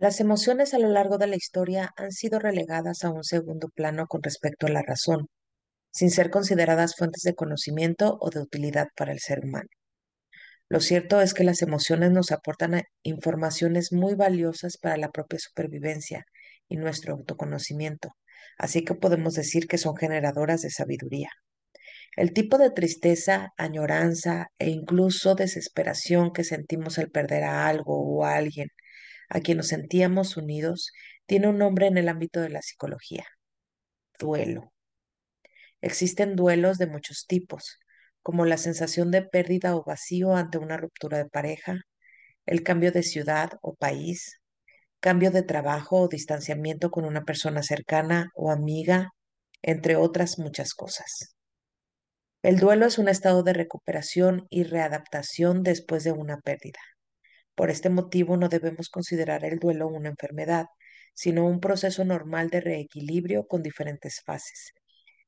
[0.00, 4.06] Las emociones a lo largo de la historia han sido relegadas a un segundo plano
[4.06, 5.26] con respecto a la razón,
[5.90, 9.68] sin ser consideradas fuentes de conocimiento o de utilidad para el ser humano.
[10.68, 15.40] Lo cierto es que las emociones nos aportan eh, informaciones muy valiosas para la propia
[15.40, 16.24] supervivencia
[16.68, 18.10] y nuestro autoconocimiento,
[18.56, 21.30] así que podemos decir que son generadoras de sabiduría.
[22.16, 28.24] El tipo de tristeza, añoranza e incluso desesperación que sentimos al perder a algo o
[28.24, 28.68] a alguien
[29.28, 30.92] a quien nos sentíamos unidos,
[31.26, 33.26] tiene un nombre en el ámbito de la psicología,
[34.18, 34.72] duelo.
[35.80, 37.78] Existen duelos de muchos tipos,
[38.22, 41.80] como la sensación de pérdida o vacío ante una ruptura de pareja,
[42.46, 44.40] el cambio de ciudad o país,
[45.00, 49.10] cambio de trabajo o distanciamiento con una persona cercana o amiga,
[49.62, 51.37] entre otras muchas cosas.
[52.42, 56.78] El duelo es un estado de recuperación y readaptación después de una pérdida.
[57.56, 60.66] Por este motivo no debemos considerar el duelo una enfermedad,
[61.14, 64.72] sino un proceso normal de reequilibrio con diferentes fases,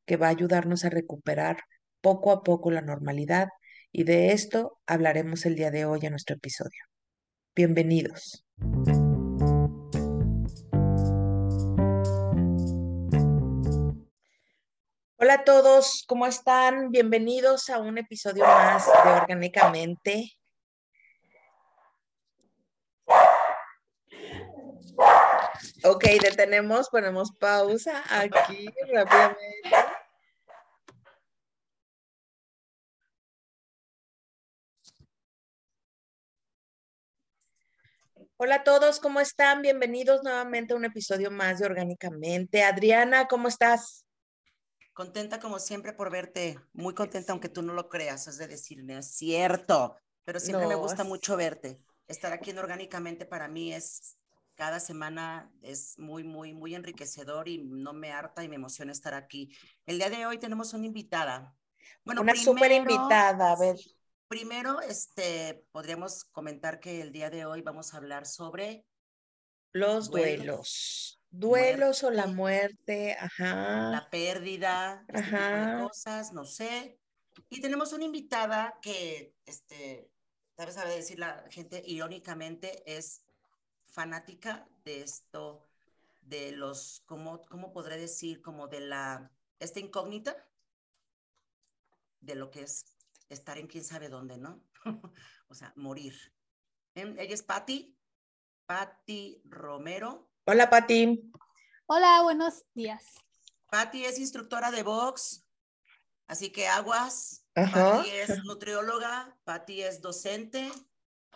[0.06, 1.58] que va a ayudarnos a recuperar
[2.00, 3.48] poco a poco la normalidad
[3.90, 6.84] y de esto hablaremos el día de hoy en nuestro episodio.
[7.56, 8.44] Bienvenidos.
[15.22, 16.90] Hola a todos, ¿cómo están?
[16.90, 20.32] Bienvenidos a un episodio más de Orgánicamente.
[25.84, 29.44] Ok, detenemos, ponemos pausa aquí rápidamente.
[38.38, 39.60] Hola a todos, ¿cómo están?
[39.60, 42.62] Bienvenidos nuevamente a un episodio más de Orgánicamente.
[42.64, 44.06] Adriana, ¿cómo estás?
[45.00, 48.98] Contenta como siempre por verte, muy contenta aunque tú no lo creas, es de decirme,
[48.98, 51.80] es cierto, pero siempre me gusta mucho verte.
[52.06, 54.18] Estar aquí en Orgánicamente para mí es
[54.56, 59.14] cada semana es muy, muy, muy enriquecedor y no me harta y me emociona estar
[59.14, 59.56] aquí.
[59.86, 61.56] El día de hoy tenemos una invitada.
[62.04, 63.76] Bueno, una súper invitada, a ver.
[64.28, 68.84] Primero, este, podríamos comentar que el día de hoy vamos a hablar sobre
[69.72, 70.44] los duelos.
[70.44, 71.19] Duelos,
[72.02, 73.90] o la muerte, ajá.
[73.90, 76.98] La pérdida, este tipo de cosas, no sé.
[77.48, 80.10] Y tenemos una invitada que, este,
[80.54, 83.22] tal vez sabe decir la gente irónicamente, es
[83.86, 85.66] fanática de esto,
[86.22, 88.42] de los, ¿cómo, cómo podré decir?
[88.42, 90.36] Como de la, esta incógnita
[92.20, 92.96] de lo que es
[93.28, 94.62] estar en quién sabe dónde, ¿no?
[95.48, 96.14] o sea, morir.
[96.94, 97.96] Em, ella es Patti,
[98.66, 100.29] Patti Romero.
[100.52, 101.30] Hola, Patti.
[101.86, 103.04] Hola, buenos días.
[103.70, 105.46] Patti es instructora de box,
[106.26, 107.46] así que aguas.
[107.54, 110.68] Patti es nutrióloga, Patti es docente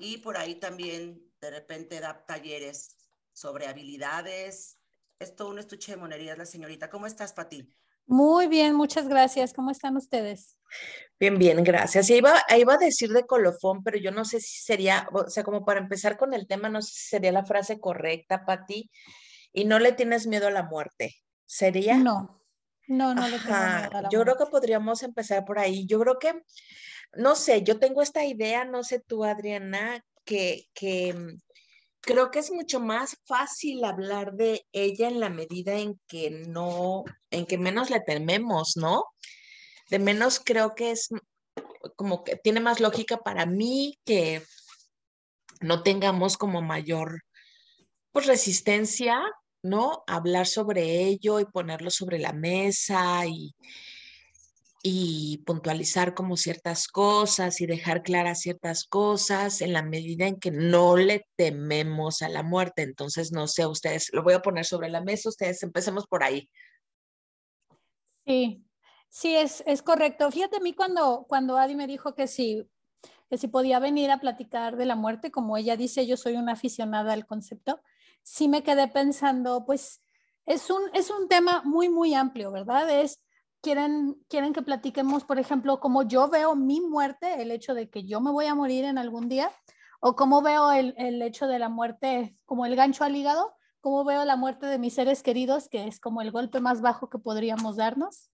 [0.00, 2.96] y por ahí también de repente da talleres
[3.32, 4.80] sobre habilidades.
[5.20, 6.90] Esto un estuche de monerías, la señorita.
[6.90, 7.72] ¿Cómo estás, Pati?
[8.06, 9.52] Muy bien, muchas gracias.
[9.52, 10.56] ¿Cómo están ustedes?
[11.18, 12.10] Bien, bien, gracias.
[12.10, 15.64] Iba, iba a decir de colofón, pero yo no sé si sería, o sea, como
[15.64, 18.90] para empezar con el tema, no sé si sería la frase correcta, Pati.
[19.52, 21.14] Y no le tienes miedo a la muerte.
[21.46, 21.96] ¿Sería?
[21.96, 22.42] No,
[22.88, 25.86] no, no le tengo miedo a la Yo creo que podríamos empezar por ahí.
[25.86, 26.42] Yo creo que,
[27.14, 30.68] no sé, yo tengo esta idea, no sé tú, Adriana, que,
[31.14, 31.40] mm,
[32.04, 37.04] creo que es mucho más fácil hablar de ella en la medida en que no,
[37.30, 39.04] en que menos le tememos, ¿no?
[39.90, 41.08] De menos creo que es
[41.96, 44.42] como que tiene más lógica para mí que
[45.60, 47.22] no tengamos como mayor
[48.12, 49.20] pues resistencia,
[49.62, 50.04] ¿no?
[50.06, 53.54] Hablar sobre ello y ponerlo sobre la mesa y,
[54.86, 60.50] y puntualizar como ciertas cosas y dejar claras ciertas cosas en la medida en que
[60.50, 62.82] no le tememos a la muerte.
[62.82, 66.50] Entonces, no sé, ustedes, lo voy a poner sobre la mesa, ustedes empecemos por ahí.
[68.26, 68.62] Sí,
[69.08, 70.30] sí, es, es correcto.
[70.30, 72.68] Fíjate a mí cuando, cuando Adi me dijo que sí,
[73.30, 76.52] que si podía venir a platicar de la muerte, como ella dice, yo soy una
[76.52, 77.80] aficionada al concepto,
[78.22, 80.02] sí me quedé pensando, pues
[80.44, 83.00] es un, es un tema muy, muy amplio, ¿verdad?
[83.00, 83.22] Es
[83.64, 88.04] quieren, quieren que platiquemos, por ejemplo, cómo yo veo mi muerte, el hecho de que
[88.04, 89.50] yo me voy a morir en algún día,
[90.00, 94.04] o cómo veo el, el hecho de la muerte como el gancho al hígado, cómo
[94.04, 97.18] veo la muerte de mis seres queridos, que es como el golpe más bajo que
[97.18, 98.30] podríamos darnos.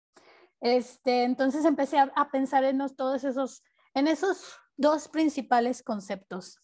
[0.60, 6.58] Este, entonces empecé a, a pensar en todos esos, en esos dos principales conceptos.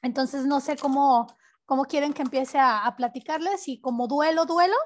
[0.00, 1.26] Entonces no sé cómo,
[1.66, 4.76] cómo quieren que empiece a, a platicarles, y como duelo, duelo,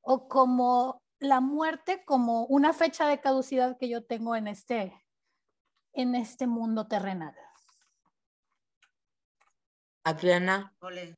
[0.00, 5.04] o como la muerte como una fecha de caducidad que yo tengo en este,
[5.92, 7.34] en este mundo terrenal.
[10.04, 10.76] Adriana.
[10.80, 11.16] Ole.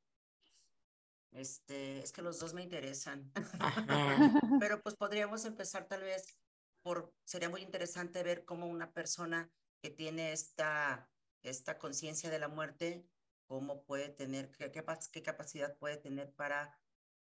[1.32, 3.30] Este, es que los dos me interesan.
[4.60, 6.38] Pero pues podríamos empezar tal vez
[6.82, 9.50] por, sería muy interesante ver cómo una persona
[9.82, 11.10] que tiene esta,
[11.42, 13.04] esta conciencia de la muerte,
[13.46, 16.78] cómo puede tener, qué, qué capacidad puede tener para,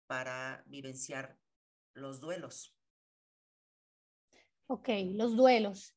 [0.08, 1.38] para vivenciar
[1.96, 2.76] los duelos.
[4.68, 5.96] Ok, los duelos.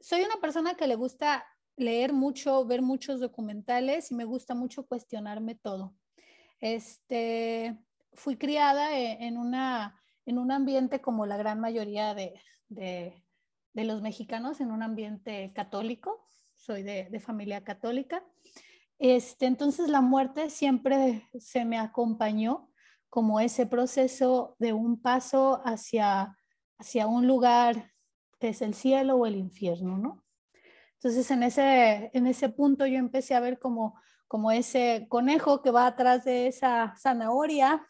[0.00, 4.86] Soy una persona que le gusta leer mucho, ver muchos documentales y me gusta mucho
[4.86, 5.94] cuestionarme todo.
[6.60, 7.78] Este,
[8.14, 13.24] fui criada e, en, una, en un ambiente como la gran mayoría de, de,
[13.72, 16.28] de los mexicanos, en un ambiente católico.
[16.54, 18.24] Soy de, de familia católica.
[18.98, 22.71] Este, entonces la muerte siempre se me acompañó
[23.12, 26.34] como ese proceso de un paso hacia,
[26.78, 27.92] hacia un lugar
[28.40, 30.24] que es el cielo o el infierno, ¿no?
[30.94, 35.70] Entonces en ese, en ese punto yo empecé a ver como, como ese conejo que
[35.70, 37.86] va atrás de esa zanahoria.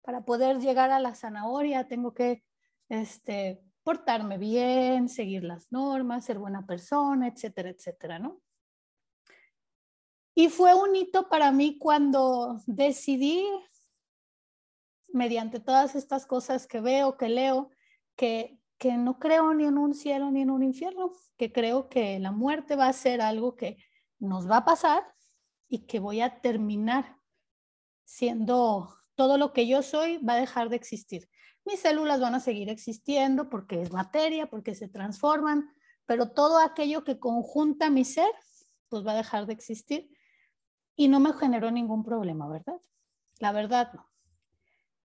[0.00, 2.42] Para poder llegar a la zanahoria tengo que
[2.88, 8.40] este, portarme bien, seguir las normas, ser buena persona, etcétera, etcétera, ¿no?
[10.34, 13.44] Y fue un hito para mí cuando decidí
[15.12, 17.70] mediante todas estas cosas que veo, que leo,
[18.16, 22.18] que, que no creo ni en un cielo ni en un infierno, que creo que
[22.18, 23.78] la muerte va a ser algo que
[24.18, 25.02] nos va a pasar
[25.68, 27.16] y que voy a terminar
[28.04, 31.28] siendo todo lo que yo soy, va a dejar de existir.
[31.64, 35.68] Mis células van a seguir existiendo porque es materia, porque se transforman,
[36.06, 38.30] pero todo aquello que conjunta mi ser,
[38.88, 40.10] pues va a dejar de existir.
[40.96, 42.80] Y no me generó ningún problema, ¿verdad?
[43.38, 44.07] La verdad no.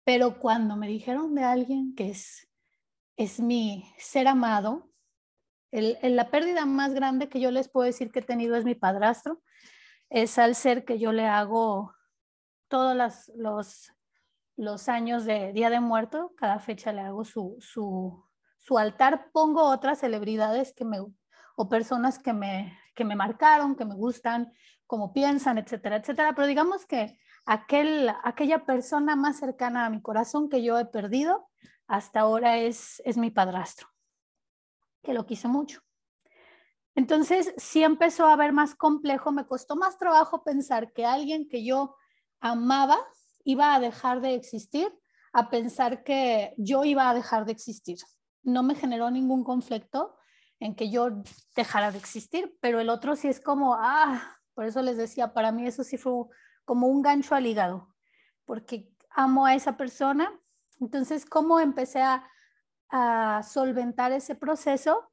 [0.07, 2.49] Pero cuando me dijeron de alguien que es,
[3.17, 4.89] es mi ser amado,
[5.73, 8.77] el, la pérdida más grande que yo les puedo decir que he tenido es mi
[8.77, 9.43] padrastro,
[10.09, 11.93] es al ser que yo le hago
[12.69, 12.97] todos
[13.35, 13.93] los,
[14.55, 18.25] los años de Día de Muerto, cada fecha le hago su, su,
[18.59, 20.99] su altar, pongo otras celebridades que me,
[21.57, 24.53] o personas que me, que me marcaron, que me gustan,
[24.87, 26.33] como piensan, etcétera, etcétera.
[26.37, 31.49] Pero digamos que aquel, aquella persona más cercana a mi corazón que yo he perdido
[31.87, 33.89] hasta ahora es, es mi padrastro,
[35.03, 35.81] que lo quise mucho.
[36.97, 41.65] Entonces, sí empezó a ver más complejo, me costó más trabajo pensar que alguien que
[41.65, 41.97] yo
[42.41, 42.99] amaba
[43.45, 44.93] iba a dejar de existir
[45.33, 47.99] a pensar que yo iba a dejar de existir.
[48.43, 50.17] No me generó ningún conflicto
[50.59, 51.23] en que yo
[51.55, 55.53] dejara de existir, pero el otro sí es como, ah, por eso les decía, para
[55.53, 56.25] mí eso sí fue
[56.67, 57.89] como un gancho al hígado,
[58.45, 60.31] porque amo a esa persona.
[60.81, 62.29] Entonces, ¿cómo empecé a,
[63.43, 65.11] solventar ese proceso?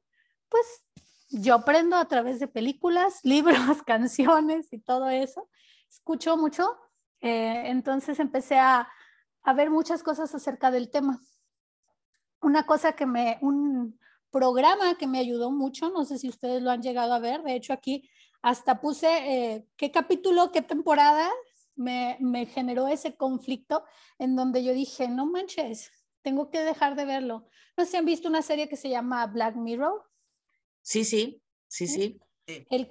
[0.48, 0.84] Pues
[1.30, 5.48] yo aprendo a través de películas, libros, canciones y todo eso.
[5.88, 6.76] Escucho mucho.
[7.20, 8.88] Eh, entonces empecé a,
[9.42, 11.20] a ver muchas cosas acerca del tema.
[12.40, 13.98] Una cosa que me, un
[14.30, 17.54] programa que me ayudó mucho, no sé si ustedes lo han llegado a ver, de
[17.54, 18.08] hecho aquí
[18.44, 21.32] hasta puse eh, qué capítulo, qué temporada
[21.76, 23.84] me, me, generó ese conflicto
[24.18, 27.48] en donde yo dije, no manches, tengo que dejar de verlo.
[27.74, 30.04] No sé si han visto una serie que se llama Black Mirror.
[30.82, 32.20] Sí, sí, sí, sí.
[32.46, 32.86] El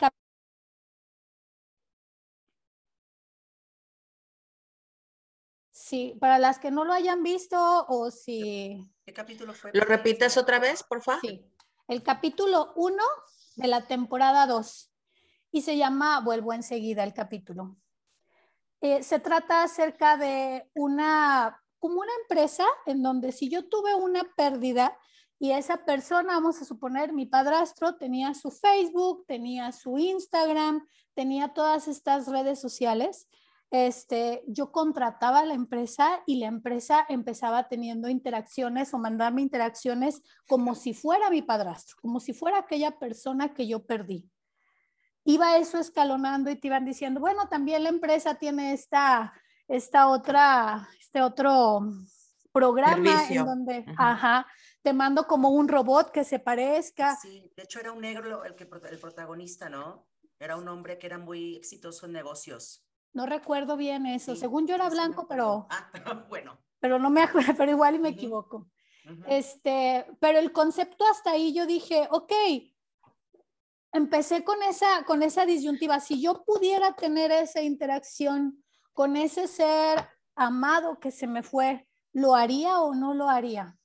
[5.70, 8.90] Sí, para las que no lo hayan visto o si...
[9.06, 9.70] ¿Qué capítulo fue?
[9.76, 11.22] ¿Lo repites otra vez, por favor?
[11.22, 11.46] Sí,
[11.88, 13.04] el capítulo 1
[13.56, 14.90] de la temporada 2
[15.54, 17.78] y se llama Vuelvo enseguida el capítulo.
[18.82, 24.24] Eh, se trata acerca de una, como una empresa en donde si yo tuve una
[24.36, 24.98] pérdida
[25.38, 31.54] y esa persona, vamos a suponer, mi padrastro tenía su Facebook, tenía su Instagram, tenía
[31.54, 33.28] todas estas redes sociales,
[33.70, 40.22] este, yo contrataba a la empresa y la empresa empezaba teniendo interacciones o mandarme interacciones
[40.48, 44.33] como si fuera mi padrastro, como si fuera aquella persona que yo perdí
[45.24, 49.34] iba eso escalonando y te iban diciendo, bueno, también la empresa tiene esta,
[49.68, 51.82] esta otra, este otro
[52.52, 54.48] programa en donde, ajá,
[54.82, 57.16] te mando como un robot que se parezca.
[57.16, 60.08] Sí, de hecho era un negro el, que, el protagonista, ¿no?
[60.40, 62.86] Era un hombre que era muy exitoso en negocios.
[63.14, 64.36] No recuerdo bien eso.
[64.36, 65.68] Según yo era blanco, pero.
[65.70, 65.90] Ah,
[66.30, 66.58] bueno.
[66.80, 68.68] Pero no me acuerdo, pero igual y me equivoco.
[69.28, 72.32] Este, pero el concepto hasta ahí yo dije, ok,
[73.94, 76.00] empecé con esa, con esa disyuntiva.
[76.00, 82.36] Si yo pudiera tener esa interacción con ese ser amado que se me fue, ¿lo
[82.36, 83.78] haría o no lo haría?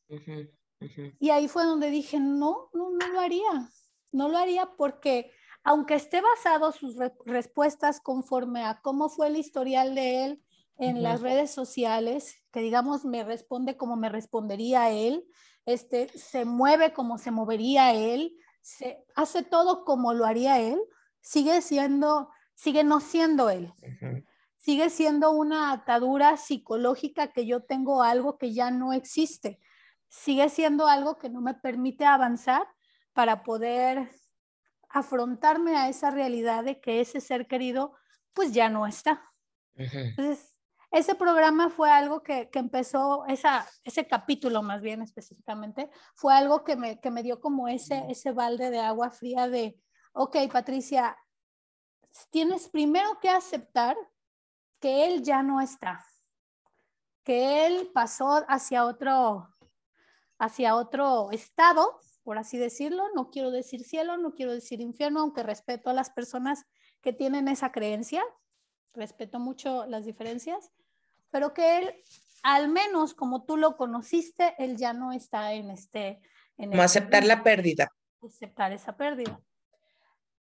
[1.20, 3.70] Y ahí fue donde dije, no, no, no lo haría.
[4.12, 5.30] No lo haría porque,
[5.62, 6.96] aunque esté basado sus
[7.26, 10.42] respuestas conforme a cómo fue el historial de él
[10.78, 15.26] en las redes sociales, que digamos me responde como me respondería él,
[15.66, 20.80] este, se mueve como se movería él, se hace todo como lo haría él,
[21.20, 23.72] sigue siendo, sigue no siendo él.
[24.56, 29.60] Sigue siendo una atadura psicológica que yo tengo algo que ya no existe.
[30.08, 32.66] Sigue siendo algo que no me permite avanzar
[33.12, 34.10] para poder
[34.90, 37.94] afrontarme a esa realidad de que ese ser querido
[38.32, 39.22] pues ya no está.
[39.74, 40.57] Entonces,
[40.90, 46.76] ese programa fue algo que, empezó, esa, ese capítulo más bien específicamente, fue algo que
[46.76, 49.78] me, que me dio como ese, ese balde de agua fría de,
[50.12, 51.16] ok, Patricia,
[52.30, 53.96] tienes primero que aceptar
[54.80, 56.04] que él ya no está,
[57.22, 59.54] que él pasó hacia otro,
[60.38, 63.04] hacia otro estado, por así decirlo.
[63.14, 66.64] No quiero decir cielo, no quiero decir infierno, aunque respeto a las personas
[67.02, 68.24] que tienen esa creencia,
[68.94, 70.70] respeto mucho las diferencias,
[71.30, 71.94] pero que él,
[72.42, 76.20] al menos como tú lo conociste, él ya no está en este...
[76.56, 77.92] En como este aceptar la pérdida.
[78.22, 79.40] Aceptar esa pérdida.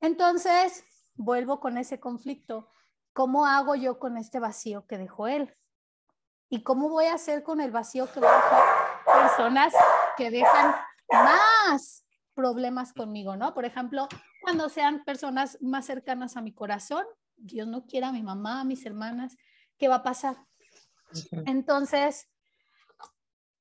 [0.01, 0.85] Entonces,
[1.15, 2.69] vuelvo con ese conflicto.
[3.13, 5.55] ¿Cómo hago yo con este vacío que dejó él?
[6.49, 8.63] ¿Y cómo voy a hacer con el vacío que dejar
[9.05, 9.73] personas
[10.17, 10.75] que dejan
[11.11, 13.55] más problemas conmigo, ¿no?
[13.55, 14.09] Por ejemplo,
[14.43, 17.05] cuando sean personas más cercanas a mi corazón,
[17.37, 19.37] Dios no quiera, a mi mamá, a mis hermanas,
[19.79, 20.37] ¿qué va a pasar?
[21.47, 22.29] Entonces,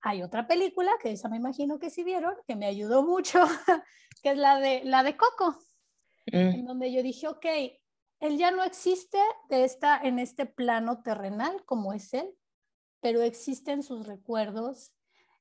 [0.01, 3.39] hay otra película, que esa me imagino que sí vieron, que me ayudó mucho,
[4.23, 5.57] que es la de, la de Coco,
[6.31, 6.37] mm.
[6.37, 7.45] en donde yo dije, ok,
[8.19, 12.29] él ya no existe de esta, en este plano terrenal como es él,
[12.99, 14.93] pero existen sus recuerdos,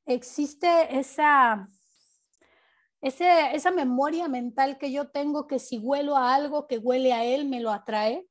[0.06, 1.68] existe esa,
[3.00, 7.24] ese, esa memoria mental que yo tengo que si huelo a algo que huele a
[7.24, 8.26] él, me lo atrae,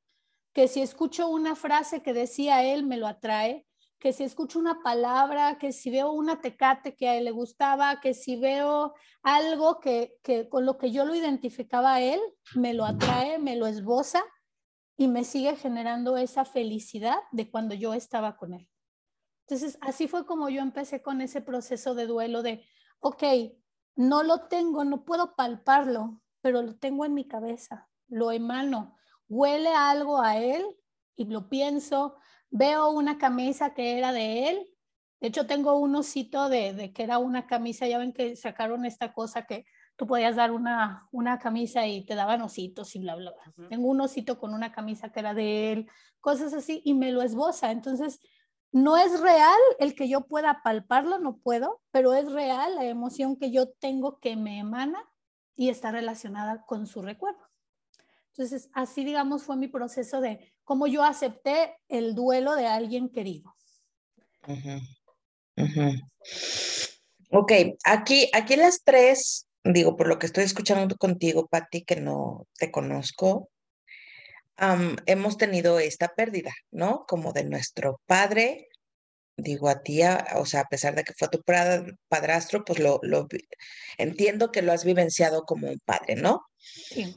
[0.53, 3.65] que si escucho una frase que decía él, me lo atrae,
[3.99, 7.99] que si escucho una palabra, que si veo una tecate que a él le gustaba,
[7.99, 10.17] que si veo algo que,
[10.49, 12.19] con lo que yo lo identificaba a él,
[12.55, 14.23] me lo atrae, me lo esboza
[14.95, 18.69] y me sigue generando esa felicidad de cuando yo estaba con él.
[19.47, 22.65] Entonces, así fue como yo empecé con ese proceso de duelo de,
[22.99, 23.23] ok,
[23.99, 28.95] no lo tengo, no puedo palparlo, pero lo tengo en mi cabeza, lo emano,
[29.27, 30.65] huele algo a él
[31.17, 32.15] y lo pienso,
[32.49, 34.67] veo una camisa que era de él.
[35.19, 39.11] De hecho, tengo un osito de, que era una camisa, ya ven que sacaron esta
[39.11, 39.65] cosa que
[39.97, 43.67] tú podías dar una, una camisa y te daban ositos y bla, bla, bla.
[43.67, 45.89] Tengo un osito con una camisa que era de él,
[46.21, 47.69] cosas así, y me lo esboza.
[47.69, 48.21] Entonces,
[48.71, 53.35] no es real el que yo pueda palparlo, no puedo, pero es real la emoción
[53.35, 55.03] que yo tengo que me emana
[55.55, 57.41] y está relacionada con su recuerdo.
[58.29, 63.55] Entonces, así digamos fue mi proceso de cómo yo acepté el duelo de alguien querido.
[67.31, 67.51] Ok,
[67.83, 72.71] aquí, aquí las tres, digo, por lo que estoy escuchando contigo, Patti, que no te
[72.71, 73.49] conozco,
[75.05, 77.05] hemos tenido esta pérdida, ¿no?
[77.07, 78.67] Como de nuestro padre,
[79.37, 80.01] digo a ti,
[80.35, 81.41] o sea, a pesar de que fue tu
[82.07, 83.27] padrastro, pues lo, lo
[83.97, 86.41] entiendo que lo has vivenciado como un padre, ¿no?
[86.57, 87.15] Sí.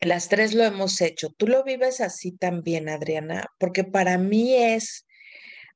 [0.00, 1.28] Las tres lo hemos hecho.
[1.36, 3.44] ¿Tú lo vives así también, Adriana?
[3.58, 5.04] Porque para mí es,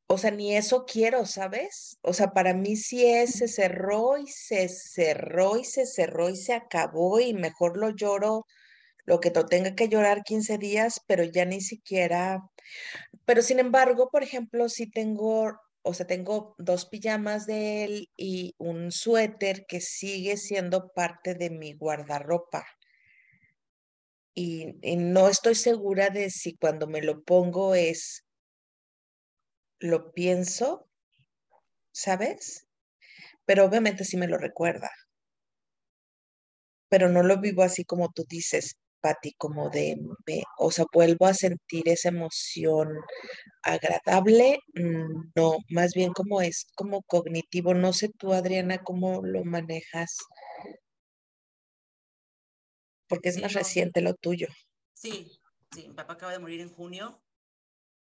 [0.07, 1.99] o sea, ni eso quiero, ¿sabes?
[2.01, 6.37] O sea, para mí sí es, se cerró y se cerró y se cerró y
[6.37, 8.47] se acabó y mejor lo lloro
[9.05, 12.41] lo que tenga que llorar 15 días, pero ya ni siquiera,
[13.27, 18.55] pero sin embargo, por ejemplo, si tengo, o sea, tengo dos pijamas de él y
[18.59, 22.67] un suéter que sigue siendo parte de mi guardarropa
[24.35, 28.25] y, no estoy segura de si cuando me lo pongo es,
[29.79, 30.89] lo pienso,
[31.93, 32.67] ¿sabes?
[33.45, 34.91] Pero obviamente sí me lo recuerda.
[36.89, 39.99] Pero no lo vivo así como tú dices, Patti, como de,
[40.57, 42.89] o sea, vuelvo a sentir esa emoción
[43.63, 47.75] agradable, mm, no, más bien como es como cognitivo.
[47.75, 50.17] No sé tú, Adriana, cómo lo manejas
[53.07, 54.49] porque es más reciente lo tuyo.
[54.95, 55.31] Sí,
[55.71, 57.23] sí, mi papá acaba de morir en junio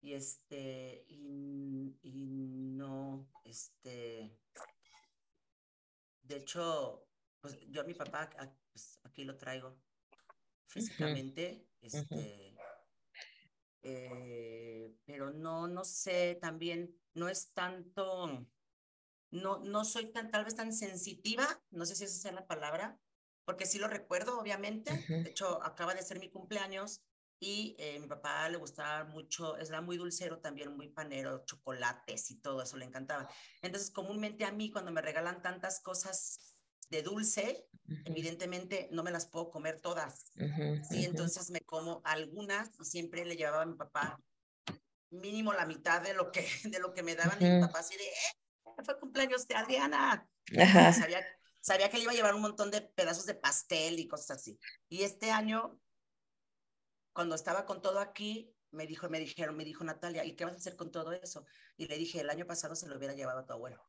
[0.02, 4.40] y este, y, no, este,
[6.22, 7.06] de hecho,
[7.42, 8.30] pues yo a mi papá
[8.72, 9.78] pues, aquí lo traigo
[10.74, 12.58] físicamente, este,
[13.84, 18.48] eh, pero no, no sé, también no es tanto,
[19.32, 23.00] no, no soy tan, tal vez tan sensitiva, no sé si esa sea la palabra,
[23.46, 24.92] porque sí lo recuerdo, obviamente.
[25.08, 27.04] De hecho, acaba de ser mi cumpleaños
[27.40, 32.40] y eh, mi papá le gustaba mucho, era muy dulcero también, muy panero, chocolates y
[32.40, 33.30] todo eso le encantaba.
[33.62, 36.53] Entonces, comúnmente a mí cuando me regalan tantas cosas
[36.94, 37.68] de dulce,
[38.06, 40.32] evidentemente no me las puedo comer todas.
[40.90, 44.20] sí, entonces me como algunas siempre le llevaba a mi papá
[45.10, 47.96] mínimo la mitad de lo que, de lo que me daban y mi papá así
[47.98, 50.28] de, eh, fue cumpleaños de Adriana.
[50.94, 51.26] Sabía,
[51.62, 54.60] sabía que le iba a llevar un montón de pedazos de pastel y cosas así.
[54.90, 55.80] Y este año,
[57.12, 60.56] cuando estaba con todo aquí, me dijo, me dijeron, me dijo Natalia, ¿y qué vas
[60.56, 61.46] a hacer con todo eso?
[61.78, 63.88] Y le dije, el año pasado se lo hubiera llevado a tu abuelo.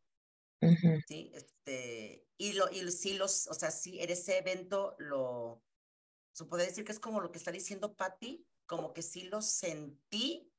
[1.06, 5.62] Sí, este, y lo, y sí los, o sea, sí, en ese evento lo,
[6.32, 9.42] se puede decir que es como lo que está diciendo Patty, como que sí lo
[9.42, 10.50] sentí,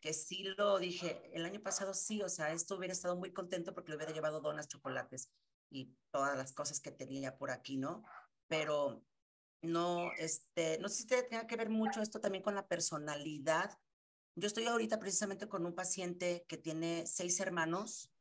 [0.00, 3.74] que sí lo dije, el año pasado sí, o sea, esto hubiera estado muy contento
[3.74, 5.32] porque le hubiera llevado donas, chocolates
[5.70, 8.04] y todas las cosas que tenía por aquí, ¿no?
[8.48, 9.04] Pero
[9.62, 13.78] no, este, no sé si tenga que ver mucho esto también con la personalidad.
[14.34, 18.12] Yo estoy ahorita precisamente con un paciente que tiene seis hermanos.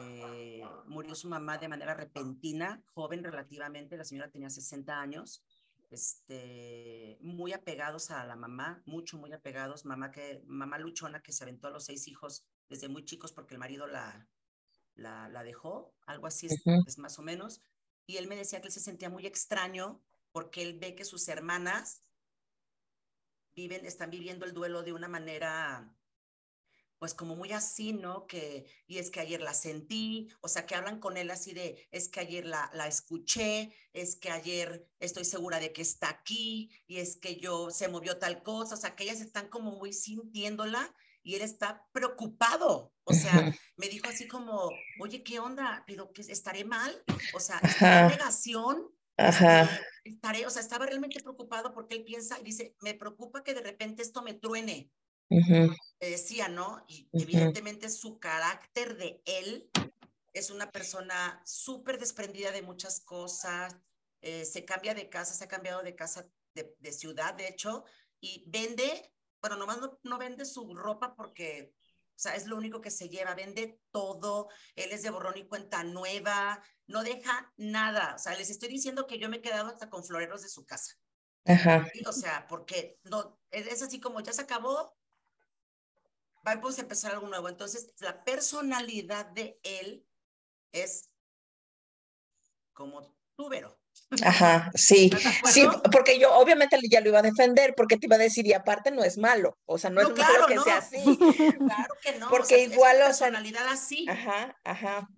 [0.00, 5.44] Eh, murió su mamá de manera repentina, joven relativamente, la señora tenía 60 años,
[5.90, 11.44] este, muy apegados a la mamá, mucho, muy apegados, mamá, que, mamá luchona que se
[11.44, 14.26] aventó a los seis hijos desde muy chicos porque el marido la,
[14.94, 17.60] la, la dejó, algo así es, más o menos.
[18.06, 20.00] Y él me decía que él se sentía muy extraño
[20.32, 22.02] porque él ve que sus hermanas
[23.54, 25.94] viven, están viviendo el duelo de una manera,
[27.02, 28.28] pues como muy así, ¿no?
[28.28, 31.88] Que, y es que ayer la sentí, o sea, que hablan con él así de,
[31.90, 36.70] es que ayer la, la escuché, es que ayer estoy segura de que está aquí,
[36.86, 39.92] y es que yo se movió tal cosa, o sea, que ellas están como muy
[39.92, 40.94] sintiéndola
[41.24, 42.94] y él está preocupado.
[43.02, 43.32] O sea,
[43.76, 45.82] me dijo así como, oye, ¿qué onda?
[45.88, 47.02] Pero que estaré mal.
[47.34, 48.94] O sea, ¿estaré en negación?
[49.16, 49.68] Ajá.
[50.04, 53.62] Estaré, o sea, estaba realmente preocupado porque él piensa y dice, me preocupa que de
[53.62, 54.92] repente esto me truene.
[56.00, 56.84] Me decía, ¿no?
[56.88, 59.70] Y evidentemente su carácter de él
[60.32, 63.76] es una persona súper desprendida de muchas cosas,
[64.20, 67.84] eh, se cambia de casa, se ha cambiado de casa, de, de ciudad, de hecho,
[68.20, 72.92] y vende bueno, nomás no, vende su ropa porque, o sea, es lo único que
[72.92, 78.18] se lleva, vende todo, él es de borrón y cuenta nueva, no deja nada, o
[78.18, 80.94] sea, les estoy diciendo que yo me he quedado hasta con floreros de su casa.
[81.44, 81.90] Ajá.
[82.06, 84.96] O sea, porque no, es así como ya se acabó,
[86.42, 87.48] vamos a empezar algo nuevo.
[87.48, 90.06] Entonces, la personalidad de él
[90.72, 91.10] es
[92.72, 93.78] como tú, Vero.
[94.22, 95.10] Ajá, sí,
[95.44, 98.52] sí, porque yo obviamente ya lo iba a defender, porque te iba a decir, y
[98.52, 100.96] aparte no es malo, o sea, no, es malo que sea así.
[101.58, 102.28] Claro que no.
[102.28, 104.06] Porque igual, o sea, personalidad así.
[104.08, 105.08] Ajá, ajá.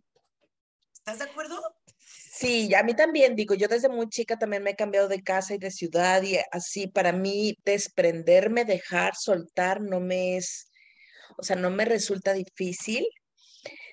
[0.94, 1.60] ¿Estás de acuerdo?
[1.96, 5.54] Sí, a mí también, digo, yo desde muy chica también me he cambiado de casa
[5.54, 10.68] y de ciudad y así, para mí desprenderme, dejar, soltar, no me es,
[11.38, 13.06] o sea, no me resulta difícil.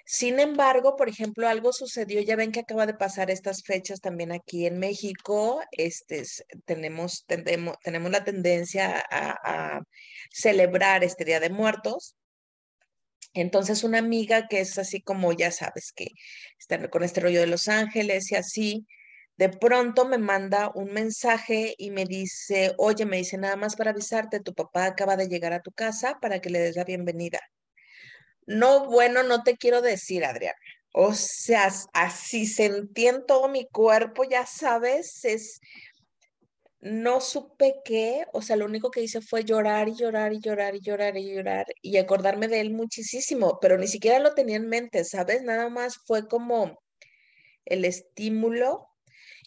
[0.06, 4.32] Sin embargo, por ejemplo, algo sucedió, ya ven que acaba de pasar estas fechas también
[4.32, 6.23] aquí en México, este,
[6.65, 9.82] tenemos, tenemos la tendencia a,
[10.32, 12.15] celebrar este Día de Muertos.
[13.34, 16.08] Entonces, una amiga que es así como, ya sabes, que
[16.60, 18.86] está con este rollo de Los Ángeles y así,
[19.41, 23.89] de pronto me manda un mensaje y me dice, oye, me dice nada más para
[23.89, 27.39] avisarte, tu papá acaba de llegar a tu casa para que le des la bienvenida.
[28.45, 30.60] No, bueno, no te quiero decir, Adriana.
[30.93, 35.60] O sea, así sentí en todo mi cuerpo, ya sabes, es,
[36.80, 40.75] no supe qué, o sea, lo único que hice fue llorar y llorar y llorar
[40.75, 44.69] y llorar y llorar y acordarme de él muchísimo, pero ni siquiera lo tenía en
[44.69, 45.41] mente, ¿sabes?
[45.41, 46.80] Nada más fue como
[47.65, 48.90] el estímulo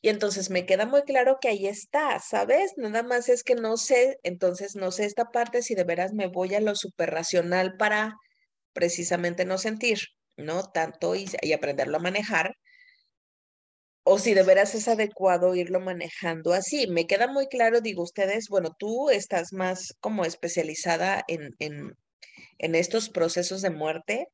[0.05, 2.75] y entonces me queda muy claro que ahí está, ¿sabes?
[2.77, 6.27] Nada más es que no sé, entonces no sé esta parte si de veras me
[6.27, 8.15] voy a lo superracional para
[8.75, 10.01] precisamente no sentir,
[10.37, 10.63] ¿no?
[10.71, 12.55] Tanto y, aprenderlo a manejar,
[14.03, 16.87] o si de veras es adecuado irlo manejando así.
[16.87, 21.97] Me queda muy claro, digo, ustedes, bueno, tú estás más como especializada en, en,
[22.59, 24.29] en estos procesos de muerte.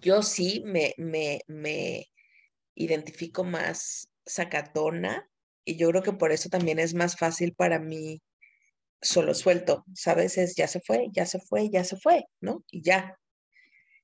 [0.00, 2.08] Yo sí me, me, me
[2.74, 5.28] identifico más sacatona
[5.64, 8.22] y yo creo que por eso también es más fácil para mí
[9.02, 10.38] solo suelto, ¿sabes?
[10.38, 12.64] Es ya se fue, ya se fue, ya se fue, ¿no?
[12.70, 13.18] Y ya.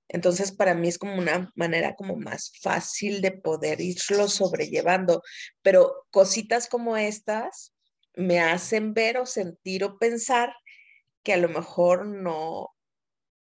[0.09, 5.23] Entonces, para mí es como una manera como más fácil de poder irlo sobrellevando,
[5.63, 7.73] pero cositas como estas
[8.15, 10.55] me hacen ver o sentir o pensar
[11.25, 12.69] que a lo mejor no,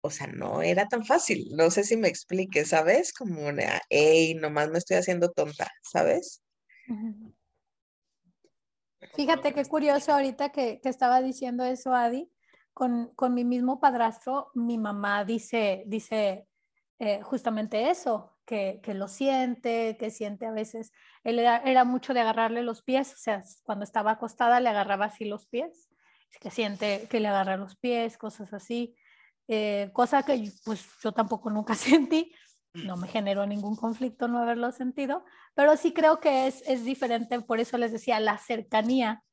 [0.01, 1.47] o sea, no era tan fácil.
[1.57, 3.13] No sé si me explique, ¿sabes?
[3.13, 6.41] Como una, hey, nomás me estoy haciendo tonta, ¿sabes?
[9.15, 12.31] Fíjate qué curioso ahorita que, que estaba diciendo eso, Adi.
[12.73, 16.45] Con, con, mi mismo padrastro, mi mamá dice, dice
[16.99, 20.91] eh, justamente eso, que, que, lo siente, que siente a veces,
[21.23, 25.05] él era, era, mucho de agarrarle los pies, o sea, cuando estaba acostada le agarraba
[25.05, 25.89] así los pies,
[26.41, 28.95] que siente que le agarra los pies, cosas así,
[29.47, 32.33] eh, cosa que pues yo tampoco nunca sentí,
[32.83, 37.39] no me generó ningún conflicto no haberlo sentido, pero sí creo que es, es diferente,
[37.41, 39.23] por eso les decía, la cercanía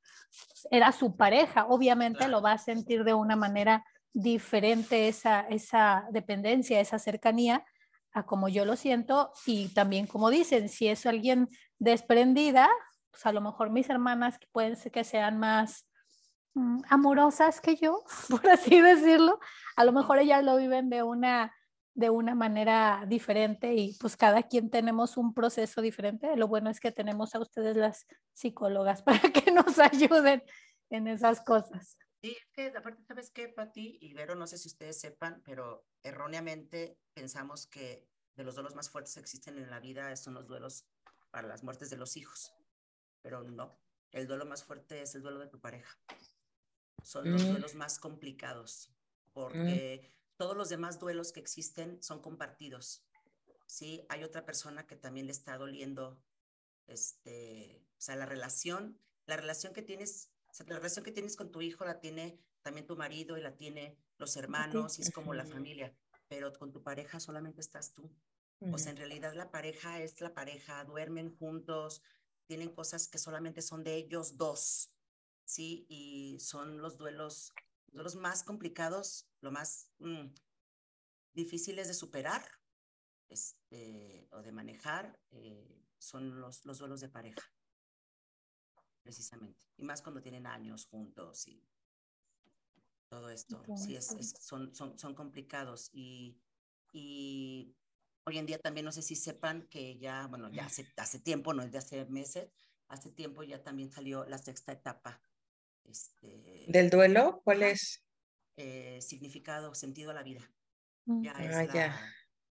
[0.71, 6.81] era su pareja, obviamente lo va a sentir de una manera diferente esa, esa dependencia,
[6.81, 7.65] esa cercanía
[8.13, 12.69] a como yo lo siento y también como dicen, si es alguien desprendida,
[13.11, 15.87] pues a lo mejor mis hermanas que pueden ser que sean más
[16.55, 19.41] mm, amorosas que yo, por así decirlo,
[19.77, 21.53] a lo mejor ellas lo viven de una
[21.95, 26.37] de una manera diferente y pues cada quien tenemos un proceso diferente.
[26.37, 30.43] Lo bueno es que tenemos a ustedes las psicólogas para que nos ayuden
[30.91, 31.99] en esas cosas.
[32.23, 34.35] Sí, es que aparte, ¿sabes qué, Pati y Vero?
[34.37, 39.21] No sé si ustedes sepan, pero erróneamente pensamos que de los duelos más fuertes que
[39.21, 40.87] existen en la vida son los duelos
[41.31, 42.55] para las muertes de los hijos.
[43.23, 43.77] Pero no,
[44.13, 45.99] el duelo más fuerte es el duelo de tu pareja.
[47.03, 47.51] Son los mm.
[47.51, 48.91] duelos más complicados
[49.35, 49.69] mm.
[50.37, 53.05] Todos los demás duelos que existen son compartidos.
[53.67, 56.21] Sí, hay otra persona que también le está doliendo,
[56.87, 60.31] este, o sea, la relación, la relación que tienes,
[60.67, 63.99] la relación que tienes con tu hijo la tiene también tu marido y la tiene
[64.19, 65.97] los hermanos y es como la familia,
[66.29, 68.11] pero con tu pareja solamente estás tú.
[68.73, 72.01] O sea, en realidad la pareja es la pareja, duermen juntos,
[72.47, 74.93] tienen cosas que solamente son de ellos dos,
[75.45, 75.85] ¿sí?
[75.89, 77.53] Y son los duelos
[77.93, 80.35] los más complicados, lo más mm,
[81.35, 82.43] difíciles de superar
[83.29, 87.43] este, o de manejar eh, son los, los duelos de pareja,
[89.03, 89.67] precisamente.
[89.77, 91.63] Y más cuando tienen años juntos y
[93.09, 93.63] todo esto.
[93.77, 95.91] Sí, es, son, son, son complicados.
[95.93, 96.41] Y,
[96.93, 97.77] y
[98.25, 101.53] hoy en día también no sé si sepan que ya, bueno, ya hace, hace tiempo,
[101.53, 102.51] no es de hace meses,
[102.89, 105.21] hace tiempo ya también salió la sexta etapa
[105.85, 107.41] este, ¿Del duelo?
[107.45, 108.05] ¿Cuál es?
[108.57, 110.51] Eh, significado, sentido a la vida.
[111.07, 111.23] Mm.
[111.23, 112.01] Ya es ah,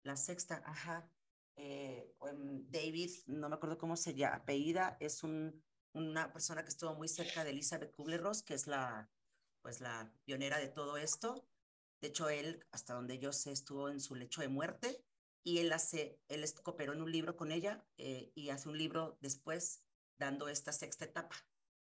[0.03, 1.11] la, sexta, ajá.
[1.57, 2.15] Eh,
[2.69, 7.09] David, no me acuerdo cómo se llama, apellida, es un, una persona que estuvo muy
[7.09, 9.11] cerca de Elizabeth Kubler-Ross, que es la,
[9.61, 11.49] pues la pionera de todo esto.
[12.01, 15.05] De hecho, él, hasta donde yo sé, estuvo en su lecho de muerte
[15.45, 19.19] y él hace, él cooperó en un libro con ella eh, y hace un libro
[19.21, 19.83] después
[20.19, 21.48] dando esta sexta etapa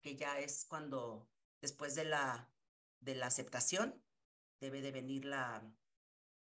[0.03, 2.51] que ya es cuando después de la,
[3.01, 4.03] de la aceptación
[4.61, 5.63] debe de venir la,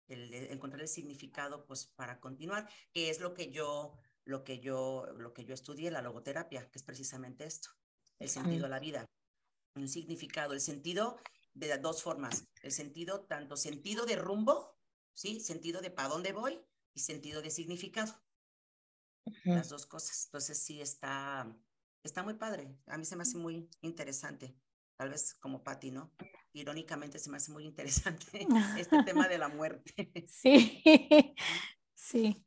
[0.08, 3.94] el, encontrar el significado pues para continuar, que es lo que yo,
[4.26, 7.70] lo que yo, lo que yo estudié, la logoterapia, que es precisamente esto,
[8.20, 9.06] el sentido a la vida,
[9.76, 11.18] un significado, el sentido
[11.54, 14.78] de dos formas, el sentido, tanto sentido de rumbo,
[15.14, 15.40] ¿sí?
[15.40, 16.62] Sentido de para dónde voy
[16.94, 18.14] y sentido de significado.
[19.44, 20.26] Las dos cosas.
[20.26, 21.52] Entonces sí está,
[22.08, 22.76] está muy padre.
[22.88, 24.56] A mí se me hace muy interesante.
[24.98, 26.12] Tal vez como Patti, ¿no?
[26.54, 28.26] Irónicamente se me hace muy interesante
[28.80, 30.12] este tema de la muerte.
[30.28, 30.82] Sí,
[31.96, 32.46] sí.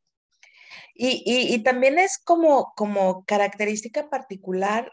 [0.94, 4.92] Y, y, también es como, como característica particular,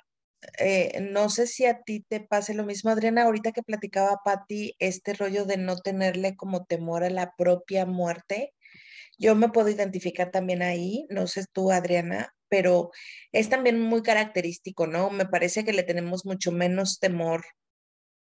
[0.59, 4.75] eh, no sé si a ti te pase lo mismo, Adriana, ahorita que platicaba Patti,
[4.79, 8.53] este rollo de no tenerle como temor a la propia muerte.
[9.17, 12.91] Yo me puedo identificar también ahí, no sé tú, Adriana, pero
[13.31, 15.09] es también muy característico, ¿no?
[15.09, 17.45] Me parece que le tenemos mucho menos temor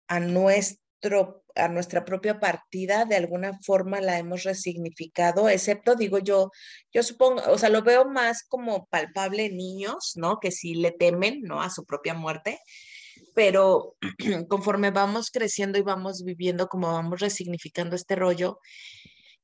[0.07, 0.81] a nuestro
[1.55, 6.51] a nuestra propia partida, de alguna forma la hemos resignificado, excepto, digo yo,
[6.93, 10.39] yo supongo, o sea, lo veo más como palpable en niños, ¿no?
[10.39, 11.61] Que sí le temen, ¿no?
[11.61, 12.59] A su propia muerte,
[13.33, 13.95] pero
[14.47, 18.59] conforme vamos creciendo y vamos viviendo, como vamos resignificando este rollo,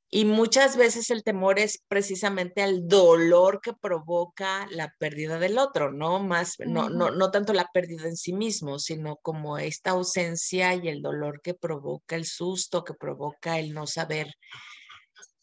[0.10, 5.91] y muchas veces el temor es precisamente al dolor que provoca la pérdida del otro,
[5.91, 6.24] ¿no?
[6.24, 10.88] Más, no, no, no tanto la pérdida en sí mismo, sino como esta ausencia y
[10.88, 14.34] el dolor que provoca el susto, que provoca el no saber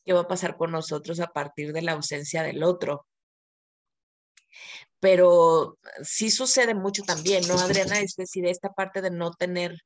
[0.04, 3.06] qué va a pasar con nosotros a partir de la ausencia del otro.
[4.98, 8.00] Pero sí sucede mucho también, ¿no, Adriana?
[8.00, 9.78] Es decir, esta parte de no tenerle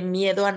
[0.00, 0.52] miedo a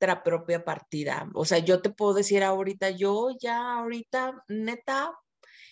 [0.00, 1.28] nuestro propia partida.
[1.34, 5.12] O sea, yo te puedo decir ahorita, yo ya ahorita, neta,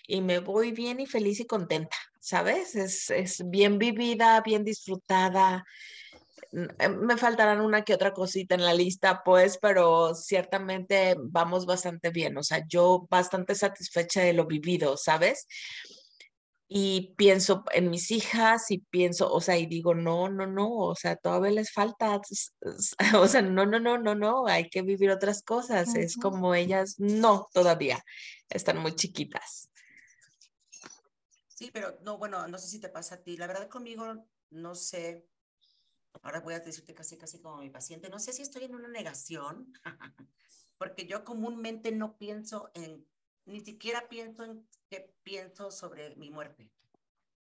[0.06, 2.74] y me voy bien y feliz y contenta, ¿sabes?
[2.74, 5.64] Es, es bien vivida, bien disfrutada.
[6.52, 12.10] Eh, me faltarán una que otra cosita en la lista, pues, pero ciertamente vamos bastante
[12.10, 12.36] bien.
[12.36, 15.46] O sea, yo bastante satisfecha de lo vivido, ¿sabes?
[16.66, 20.94] Y pienso en mis hijas y pienso, o sea, y digo, no, no, no, o
[20.94, 22.20] sea, todavía les falta,
[23.14, 26.94] o sea, no, no, no, no, no, hay que vivir otras cosas, es como ellas,
[26.98, 28.02] no, todavía,
[28.48, 29.70] están muy chiquitas.
[31.48, 34.74] Sí, pero no, bueno, no sé si te pasa a ti, la verdad conmigo, no
[34.74, 35.26] sé,
[36.22, 38.88] ahora voy a decirte casi, casi como mi paciente, no sé si estoy en una
[38.88, 39.72] negación,
[40.78, 43.06] porque yo comúnmente no pienso en
[43.46, 46.70] ni siquiera pienso en qué pienso sobre mi muerte.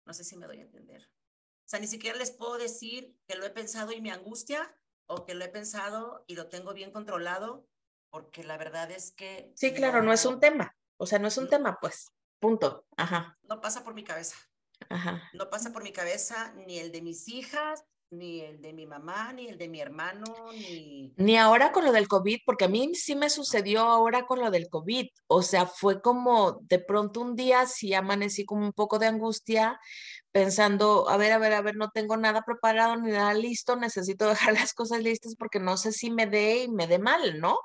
[0.06, 1.02] No sé si me doy a entender.
[1.02, 5.24] O sea, ni siquiera les puedo decir que lo he pensado y me angustia o
[5.24, 7.68] que lo he pensado y lo tengo bien controlado,
[8.10, 9.52] porque la verdad es que...
[9.54, 10.76] Sí, claro, no, es un tema.
[10.96, 12.08] O sea, no es un tema, pues.
[12.40, 12.86] Punto.
[12.96, 13.38] Ajá.
[13.42, 14.36] No pasa por mi cabeza.
[14.88, 15.22] Ajá.
[15.34, 19.32] No pasa por mi cabeza ni el de mis hijas, ni el de mi mamá,
[19.32, 21.12] ni el de mi hermano, ni...
[21.16, 24.50] Ni ahora con lo del COVID, porque a mí sí me sucedió ahora con lo
[24.50, 25.06] del COVID.
[25.28, 29.78] O sea, fue como de pronto un día sí amanecí como un poco de angustia,
[30.32, 34.28] pensando, a ver, a ver, a ver, no tengo nada preparado ni nada listo, necesito
[34.28, 37.58] dejar las cosas listas porque no sé si me dé y me dé mal, ¿no?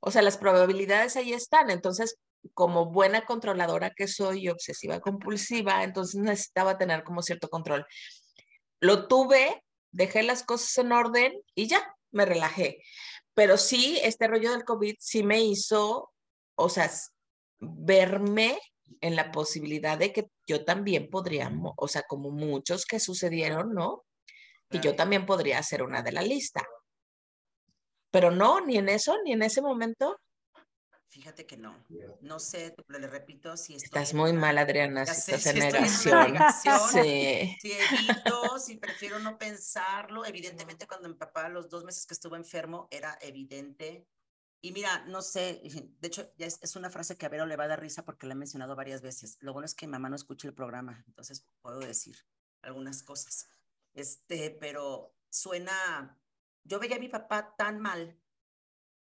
[0.00, 1.70] O sea, las probabilidades ahí están.
[1.70, 2.18] Entonces,
[2.52, 7.86] como buena controladora que soy y obsesiva compulsiva, entonces necesitaba tener como cierto control.
[8.84, 12.82] Lo tuve, dejé las cosas en orden y ya, me relajé.
[13.32, 16.12] Pero sí, este rollo del COVID sí me hizo,
[16.54, 16.90] o sea,
[17.60, 18.58] verme
[19.00, 24.04] en la posibilidad de que yo también podría, o sea, como muchos que sucedieron, ¿no?
[24.68, 26.62] Que yo también podría ser una de la lista.
[28.10, 30.20] Pero no, ni en eso, ni en ese momento.
[31.14, 31.80] Fíjate que no.
[32.22, 36.34] No sé, le repito si Estás muy mal, Adriana, si estás en negación.
[36.90, 37.56] Sí.
[37.60, 40.24] Si evito, si prefiero no pensarlo.
[40.24, 44.08] Evidentemente, cuando mi papá, los dos meses que estuvo enfermo, era evidente.
[44.60, 45.62] Y mira, no sé,
[46.00, 48.04] de hecho, ya es, es, una frase que a Vero le va a dar risa
[48.04, 49.38] porque la he mencionado varias veces.
[49.38, 52.16] Lo bueno es que mi mamá no escucha el programa, entonces puedo decir
[52.60, 53.46] algunas cosas.
[53.92, 56.20] Este, pero suena,
[56.64, 58.20] yo veía a mi papá tan mal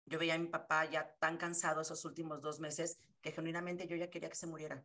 [0.08, 3.96] yo veía a mi papá ya tan cansado esos últimos dos meses que genuinamente yo
[3.96, 4.84] ya quería que se muriera.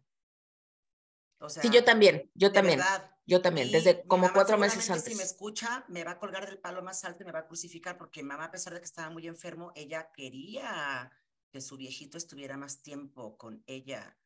[1.38, 2.80] O sea, sí, yo también, yo también.
[3.26, 5.12] yo también, desde como cuatro meses antes.
[5.12, 7.46] Si me escucha, me va a colgar del palo más alto y me va a
[7.46, 11.10] crucificar porque mamá, a pesar de que estaba muy enfermo, ella quería
[11.50, 14.16] que su viejito estuviera más tiempo con ella.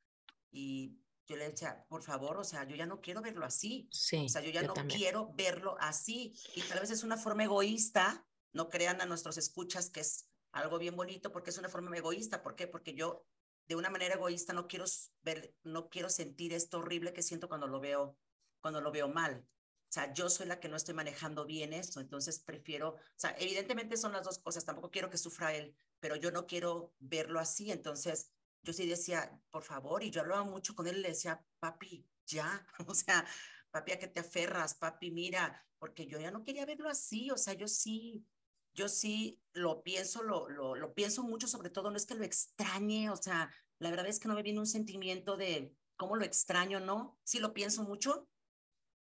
[0.51, 3.89] Y yo le decía, por favor, o sea, yo ya no quiero verlo así.
[3.91, 6.35] Sí, o sea, yo ya no quiero verlo así.
[6.55, 10.79] Y tal vez es una forma egoísta, no crean a nuestros escuchas que es algo
[10.79, 12.43] bien bonito porque es una forma egoísta.
[12.43, 12.67] ¿Por qué?
[12.67, 13.27] Porque yo
[13.69, 14.85] de una manera egoísta no quiero
[15.23, 18.17] ver, no quiero sentir esto horrible que siento cuando lo veo,
[18.61, 19.47] cuando lo veo mal.
[19.89, 23.37] O sea, yo soy la que no estoy manejando bien esto, entonces prefiero, o sea,
[23.39, 27.39] evidentemente son las dos cosas, tampoco quiero que sufra él, pero yo no quiero verlo
[27.39, 31.09] así, entonces yo sí decía, por favor, y yo hablaba mucho con él y le
[31.11, 33.25] decía, papi, ya, o sea,
[33.71, 37.37] papi, a que te aferras, papi, mira, porque yo ya no quería verlo así, o
[37.37, 38.27] sea, yo sí,
[38.77, 42.25] yo sí lo pienso, lo, lo, lo, pienso mucho, sobre todo no es que lo
[42.25, 46.25] extrañe, o sea, la verdad es que no me viene un sentimiento de cómo lo
[46.25, 47.19] extraño, ¿no?
[47.25, 48.29] Sí lo pienso mucho,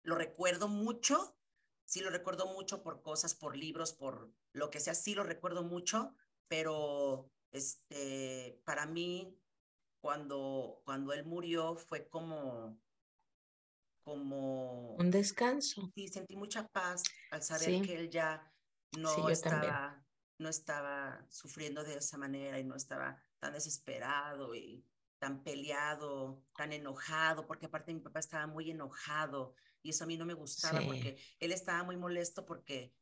[0.03, 1.37] lo recuerdo mucho,
[1.83, 5.63] sí lo recuerdo mucho por cosas, por libros, por lo que sea, sí lo recuerdo
[5.63, 6.15] mucho,
[6.47, 9.37] pero este, para mí,
[10.01, 12.79] cuando, cuando él murió fue como,
[14.03, 14.95] como...
[14.95, 15.91] Un descanso.
[15.93, 18.54] Sí, sentí mucha paz al saber que él ya
[18.93, 20.05] no estaba
[20.37, 24.85] no estaba sufriendo de esa manera y no estaba tan desesperado y
[25.17, 30.17] tan peleado, tan enojado, porque aparte mi papá estaba muy enojado y eso a mí
[30.17, 32.93] no me gustaba porque él estaba muy molesto porque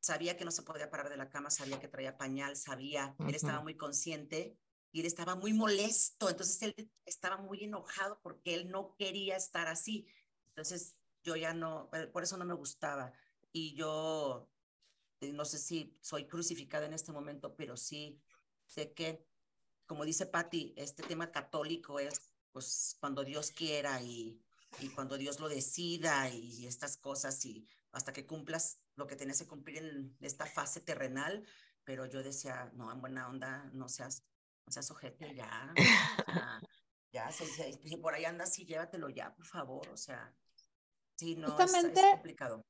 [0.00, 3.34] sabía que no se podía parar de la cama, sabía que traía pañal, sabía, él
[3.34, 4.56] estaba muy consciente
[4.92, 9.66] y él estaba muy molesto, entonces él estaba muy enojado porque él no quería estar
[9.66, 10.06] así.
[10.48, 13.12] Entonces yo ya no, eh, por eso no me gustaba
[13.50, 14.48] y yo
[15.32, 18.20] no sé si soy crucificada en este momento, pero sí
[18.66, 19.24] sé que,
[19.86, 24.40] como dice Patti, este tema católico es pues cuando Dios quiera y,
[24.78, 29.40] y cuando Dios lo decida y, estas cosas y hasta que cumplas lo que tienes
[29.40, 31.44] que cumplir en esta fase terrenal,
[31.82, 34.24] pero yo decía, no, en buena onda, no seas,
[34.66, 35.74] no seas ojete ya,
[37.12, 40.32] ya, si, por ahí andas, sí, llévatelo ya, por favor, o sea,
[41.16, 42.64] sí, no, es, es complicado.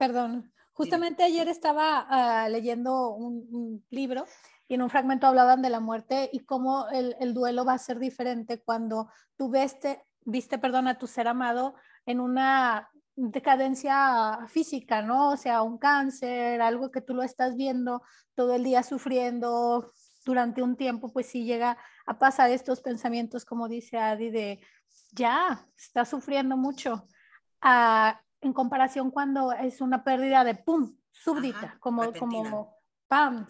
[0.00, 4.24] Perdón, justamente ayer estaba ah, leyendo un, libro
[4.66, 7.78] y en un fragmento hablaban de la muerte y cómo el, el duelo va a
[7.78, 11.74] ser diferente cuando tú viste, viste perdón, a tu ser amado
[12.06, 15.32] en una decadencia física, ¿no?
[15.32, 18.00] O sea, un cáncer, algo que tú lo estás viendo
[18.34, 19.92] todo el día sufriendo
[20.24, 24.60] durante un tiempo, pues sí llega a pasar estos pensamientos, como dice Adi, de
[25.12, 27.06] ya está sufriendo mucho.
[27.60, 32.76] Ah, en comparación cuando es una pérdida de pum, súbdita, como, como
[33.08, 33.46] pam.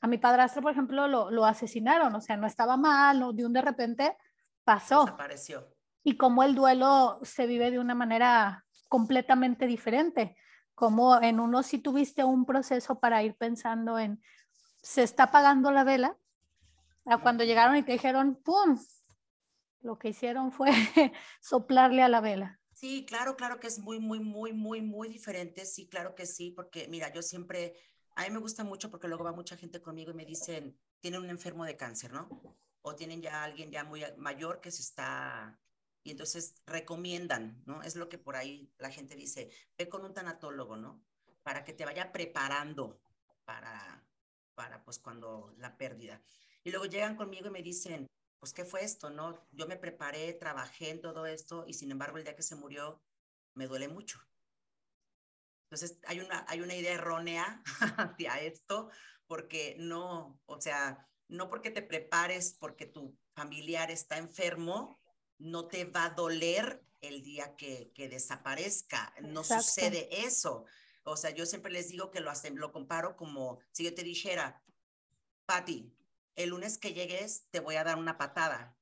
[0.00, 3.52] A mi padrastro, por ejemplo, lo, lo, asesinaron, o sea, no estaba mal, de un
[3.52, 4.16] de repente
[4.64, 5.04] pasó.
[5.04, 5.68] Desapareció.
[6.04, 10.36] Y como el duelo se vive de una manera completamente diferente,
[10.74, 14.20] como en uno si tuviste un proceso para ir pensando en,
[14.82, 16.16] se está apagando la vela,
[17.06, 18.78] a cuando llegaron y te dijeron, ¡pum!
[19.80, 20.70] Lo que hicieron fue
[21.40, 22.60] soplarle a la vela.
[22.82, 25.64] Sí, claro, claro que es muy, muy, muy, muy, muy diferente.
[25.66, 27.76] Sí, claro que sí, porque mira, yo siempre,
[28.16, 31.22] a mí me gusta mucho porque luego va mucha gente conmigo y me dicen, tienen
[31.22, 32.28] un enfermo de cáncer, ¿no?
[32.80, 35.60] O tienen ya alguien ya muy mayor que se está,
[36.02, 37.84] y entonces recomiendan, ¿no?
[37.84, 41.04] Es lo que por ahí la gente dice, ve con un tanatólogo, ¿no?
[41.44, 43.00] Para que te vaya preparando
[43.44, 44.04] para,
[44.56, 46.20] para pues cuando la pérdida.
[46.64, 48.08] Y luego llegan conmigo y me dicen,
[48.42, 49.08] pues, ¿qué fue esto?
[49.08, 52.56] No, yo me preparé, trabajé en todo esto y sin embargo el día que se
[52.56, 53.00] murió
[53.54, 54.18] me duele mucho.
[55.66, 57.62] Entonces, hay una, hay una idea errónea
[58.16, 58.90] hacia esto
[59.28, 65.00] porque no, o sea, no porque te prepares porque tu familiar está enfermo,
[65.38, 69.14] no te va a doler el día que, que desaparezca.
[69.20, 70.64] No sucede eso.
[71.04, 74.02] O sea, yo siempre les digo que lo, hacen, lo comparo como si yo te
[74.02, 74.64] dijera,
[75.46, 75.94] Patti,
[76.36, 78.76] el lunes que llegues te voy a dar una patada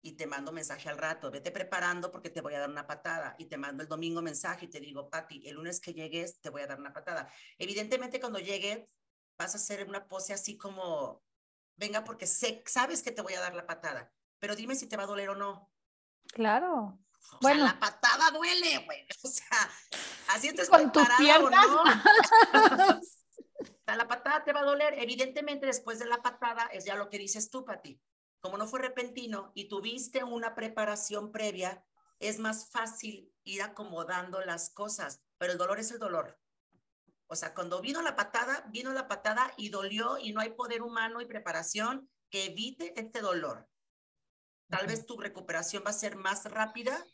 [0.00, 3.34] y te mando mensaje al rato, vete preparando porque te voy a dar una patada
[3.38, 6.50] y te mando el domingo mensaje y te digo, Pati, el lunes que llegues te
[6.50, 7.30] voy a dar una patada.
[7.58, 8.88] Evidentemente cuando llegue
[9.36, 11.22] vas a hacer una pose así como,
[11.76, 14.96] venga porque sé, sabes que te voy a dar la patada, pero dime si te
[14.96, 15.70] va a doler o no.
[16.28, 16.98] Claro.
[17.32, 17.64] O bueno.
[17.64, 19.06] Sea, la patada duele, güey.
[19.24, 19.70] O sea,
[20.28, 21.66] así estés Con tus piernas.
[21.66, 23.00] no.
[23.96, 24.94] la patada te va a doler.
[24.98, 28.00] Evidentemente, después de la patada es ya lo que dices tú, Pati.
[28.40, 31.84] Como no fue repentino y tuviste una preparación previa,
[32.20, 36.38] es más fácil ir acomodando las cosas, pero el dolor es el dolor.
[37.26, 40.82] O sea, cuando vino la patada, vino la patada y dolió y no hay poder
[40.82, 43.68] humano y preparación que evite este dolor.
[44.68, 47.04] Tal vez tu recuperación va a ser más rápida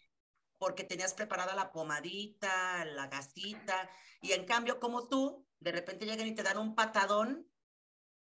[0.59, 6.27] porque tenías preparada la pomadita, la gasita, y en cambio como tú de repente llegan
[6.27, 7.49] y te dan un patadón,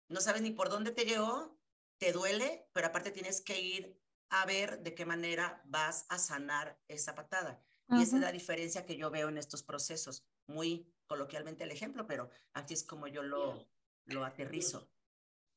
[0.10, 1.58] no sabes ni por dónde te llegó,
[1.98, 3.98] te duele, pero aparte tienes que ir
[4.30, 7.64] a ver de qué manera vas a sanar esa patada.
[7.88, 10.26] Y esa es la diferencia que yo veo en estos procesos.
[10.48, 13.68] Muy coloquialmente el ejemplo, pero así es como yo lo,
[14.06, 14.90] lo aterrizo.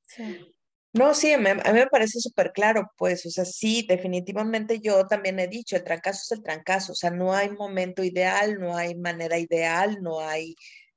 [0.03, 0.57] Sí.
[0.93, 5.41] No, sí, a mí me parece súper claro, pues, o sea, sí, definitivamente yo también
[5.41, 8.95] he dicho, el trancazo es el trancazo, o sea, no hay momento ideal, no hay
[8.95, 10.55] manera ideal, no hay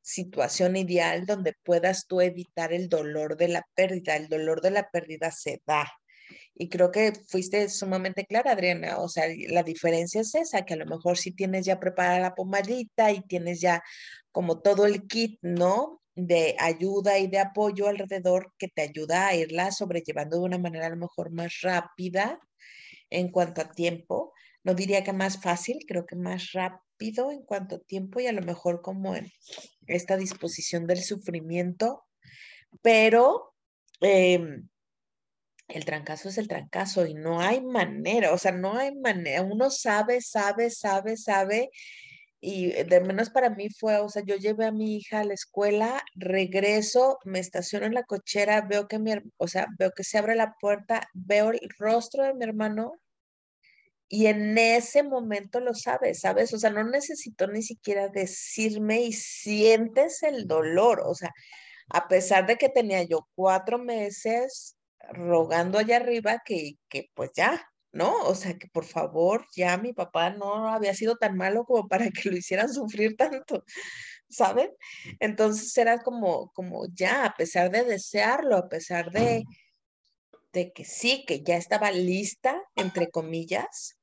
[0.08, 4.15] situación ideal donde puedas tú evitar el dolor de la pérdida.
[4.15, 5.91] El dolor de la pérdida se da.
[6.56, 9.00] Y creo que fuiste sumamente clara, Adriana.
[9.00, 12.36] O sea, la diferencia es esa, que a lo mejor si tienes ya preparada la
[12.36, 13.84] pomadita y tienes ya
[14.32, 16.02] como todo el kit, ¿no?
[16.15, 20.88] De ayuda y de apoyo alrededor que te ayuda a irla sobrellevando de una manera
[20.88, 22.39] a lo mejor más rápida
[23.10, 24.34] en cuanto a tiempo.
[24.63, 26.54] No diría que más fácil, creo que más
[26.98, 29.32] rápido en cuanto tiempo y a lo mejor como en
[29.86, 32.04] esta disposición del sufrimiento,
[32.82, 33.54] pero
[34.02, 34.68] em,
[35.68, 39.70] el trancazo es el trancazo y no hay manera, o sea, no hay manera, uno
[39.70, 41.70] sabe, sabe, sabe, sabe,
[42.40, 45.34] y de menos para mí fue, o sea, yo llevé a mi hija a la
[45.34, 50.18] escuela, regreso, me estaciono en la cochera, veo que mi, o sea, veo que se
[50.18, 52.94] abre la puerta, veo el rostro de mi hermano
[54.10, 56.54] y en ese momento lo sabes, ¿sabes?
[56.54, 61.02] O sea, no necesito ni siquiera decirme y sientes el dolor.
[61.06, 61.34] O sea,
[61.89, 64.78] a pesar de que tenía yo cuatro meses
[65.12, 68.22] rogando allá arriba que, que pues ya, ¿no?
[68.24, 72.10] O sea, que por favor, ya mi papá no había sido tan malo como para
[72.12, 73.63] que lo hicieran sufrir tanto,
[74.30, 74.70] ¿saben?
[75.20, 79.43] Entonces era como, como ya, a pesar de desearlo, a pesar de,
[80.54, 83.97] de que sí, que ya estaba lista, entre comillas,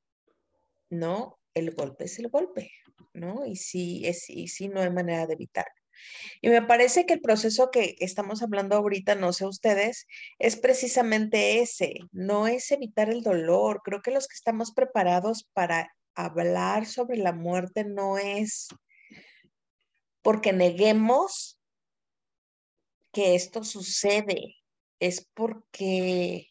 [0.89, 1.39] ¿no?
[1.53, 2.71] El golpe es el golpe,
[3.13, 3.45] ¿no?
[3.45, 5.73] Y sí, es, y sí no hay manera de evitarlo.
[6.41, 10.07] Y me parece que el proceso que estamos hablando ahorita, no sé ustedes,
[10.39, 13.81] es precisamente ese, no es evitar el dolor.
[13.83, 18.67] Creo que los que estamos preparados para hablar sobre la muerte no es
[20.21, 21.59] porque neguemos
[23.11, 24.55] que esto sucede,
[24.99, 26.49] es porque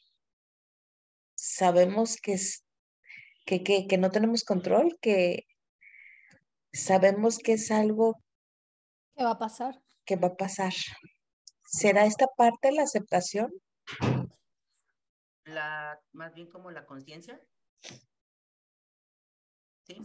[1.34, 2.63] sabemos que es
[3.44, 5.46] que, que, no tenemos control, que
[6.72, 8.20] sabemos que es algo
[9.16, 9.80] que va a pasar.
[10.04, 10.72] Que va a pasar.
[11.64, 13.52] ¿Será esta parte la aceptación?
[15.44, 17.40] La, más bien como la conciencia.
[19.86, 19.98] ¿sí?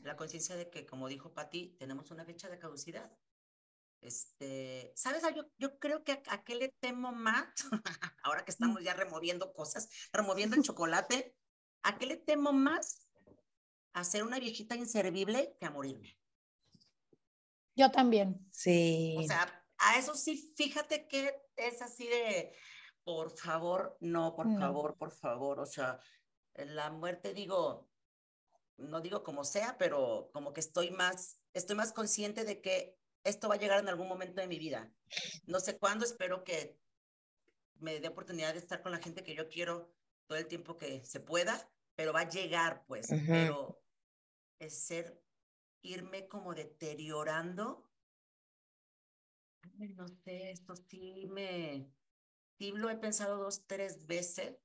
[0.00, 3.10] La conciencia de que, como dijo Patti, tenemos una fecha de caducidad.
[4.00, 5.22] Este, ¿sabes?
[5.34, 7.44] Yo, yo creo que a, qué le temo más,
[8.22, 11.34] ahora que estamos ya removiendo cosas, removiendo el chocolate,
[11.82, 13.08] ¿a qué le temo más?
[13.92, 16.16] A ser una viejita inservible que a morirme.
[17.74, 18.46] Yo también.
[18.52, 19.16] Sí.
[19.18, 22.54] O sea, a eso sí, fíjate que es así de,
[23.04, 25.60] por favor, no, por favor, por favor.
[25.60, 25.98] O sea,
[26.54, 27.90] la muerte, digo,
[28.76, 33.48] no digo como sea, pero como que estoy más, estoy más consciente de que esto
[33.48, 34.92] va a llegar en algún momento de mi vida.
[35.46, 36.78] No sé cuándo, espero que
[37.78, 39.92] me dé oportunidad de estar con la gente que yo quiero
[40.30, 43.08] todo el tiempo que se pueda, pero va a llegar, pues.
[43.26, 43.82] Pero
[44.60, 45.20] es ser,
[45.82, 47.90] irme como deteriorando.
[49.74, 51.92] no sé, esto sí me,
[52.56, 54.56] sí lo he pensado dos, tres veces,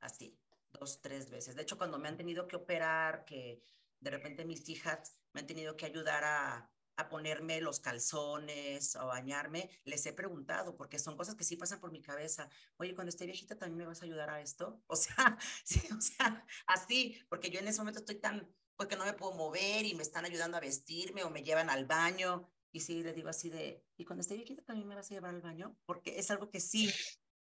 [0.00, 0.40] así
[0.72, 1.54] dos, tres veces.
[1.54, 3.62] De hecho, cuando me han tenido que operar, que
[4.00, 9.06] de repente mis hijas me han tenido que ayudar a, a ponerme los calzones o
[9.06, 12.48] bañarme, les he preguntado, porque son cosas que sí pasan por mi cabeza.
[12.76, 14.82] Oye, cuando esté viejita, ¿también me vas a ayudar a esto?
[14.88, 19.86] O sea, así, porque yo en ese momento estoy tan, porque no me puedo mover
[19.86, 22.50] y me están ayudando a vestirme o me llevan al baño.
[22.72, 25.34] Y sí, le digo así de, ¿y cuando esté viejita también me vas a llevar
[25.34, 25.76] al baño?
[25.86, 26.92] Porque es algo que sí,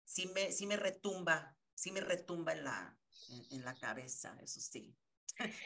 [0.05, 2.99] sí me, sí me retumba, sí me retumba en la,
[3.51, 4.95] en, la cabeza, eso sí.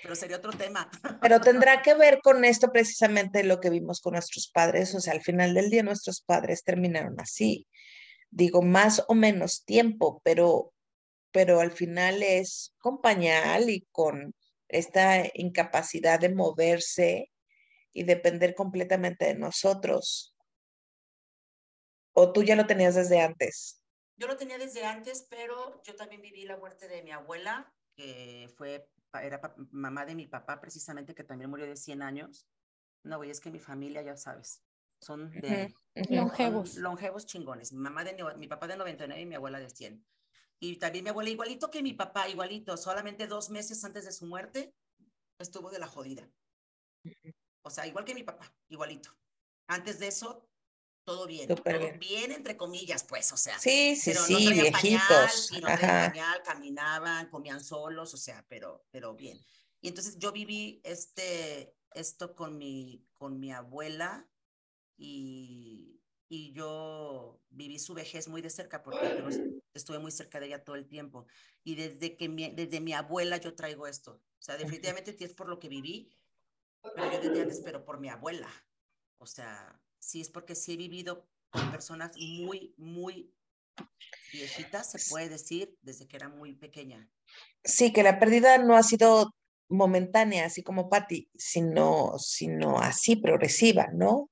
[0.03, 0.91] Pero sería otro tema.
[1.21, 4.95] Pero tendrá que ver con esto precisamente lo que vimos con nuestros padres.
[4.95, 7.67] O sea, al final del día nuestros padres terminaron así.
[8.31, 10.73] Digo, más o menos tiempo, pero,
[11.33, 14.35] pero al final es con pañal y con
[14.69, 17.31] esta incapacidad de moverse
[17.93, 20.35] y depender completamente de nosotros.
[22.13, 23.83] ¿O tú ya lo tenías desde antes?
[24.17, 28.49] Yo lo tenía desde antes, pero yo también viví la muerte de mi abuela, que
[28.57, 28.89] fue,
[29.21, 29.41] era
[29.73, 32.47] mamá de mi papá precisamente, que también murió de 100 años.
[33.03, 34.63] No, güey, es que mi familia, ya sabes,
[35.01, 35.75] son de...
[36.09, 36.77] Longevos.
[36.77, 37.73] longevos chingones.
[37.73, 40.07] Mi, mamá de, mi papá de 99 y mi abuela de 100.
[40.61, 44.27] Y también mi abuela, igualito que mi papá, igualito, solamente dos meses antes de su
[44.27, 44.73] muerte,
[45.41, 46.31] estuvo de la jodida.
[47.63, 49.11] O sea, igual que mi papá, igualito.
[49.67, 50.49] Antes de eso,
[51.09, 51.49] todo bien.
[51.49, 51.65] todo
[51.99, 52.33] bien.
[52.33, 53.59] entre comillas, pues, o sea.
[53.59, 55.49] Sí, sí, pero sí, no viejitos.
[55.51, 59.41] Pañal, no pañal, caminaban, comían solos, o sea, pero, pero bien.
[59.81, 64.29] Y entonces yo viví este, esto con mi, con mi abuela
[64.99, 69.23] y, y yo viví su vejez muy de cerca porque
[69.73, 71.27] estuve muy cerca de ella todo el tiempo.
[71.65, 74.13] Y desde que mi, desde mi abuela yo traigo esto.
[74.13, 76.15] O sea, definitivamente es por lo que viví,
[76.95, 78.51] pero yo desde antes, pero por mi abuela.
[79.17, 83.33] O sea, sí es porque sí he vivido con personas muy, muy
[84.33, 87.09] viejitas, se puede decir, desde que era muy pequeña.
[87.65, 89.35] Sí, que la pérdida no ha sido
[89.69, 94.31] momentánea, así como Patti, sino, sino así progresiva, ¿no?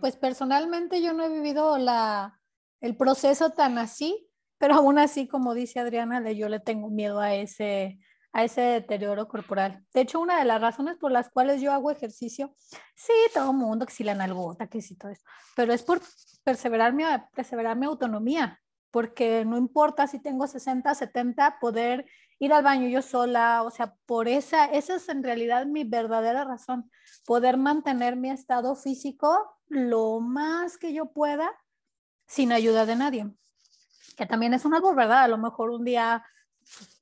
[0.00, 2.40] Pues personalmente yo no he vivido la,
[2.80, 7.34] el proceso tan así, pero aún así, como dice Adriana, yo le tengo miedo a
[7.34, 7.98] ese,
[8.36, 9.82] a ese deterioro corporal.
[9.94, 12.54] De hecho, una de las razones por las cuales yo hago ejercicio,
[12.94, 15.24] sí, todo el mundo, que si la nalgota, que si todo eso,
[15.54, 16.02] pero es por
[16.44, 18.60] perseverar mi, perseverar mi autonomía,
[18.90, 22.04] porque no importa si tengo 60, 70, poder
[22.38, 26.44] ir al baño yo sola, o sea, por esa, esa es en realidad mi verdadera
[26.44, 26.90] razón,
[27.24, 31.50] poder mantener mi estado físico lo más que yo pueda
[32.26, 33.30] sin ayuda de nadie.
[34.14, 35.22] Que también es un árbol, ¿verdad?
[35.22, 36.22] A lo mejor un día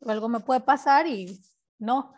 [0.07, 1.41] algo me puede pasar y
[1.79, 2.15] no.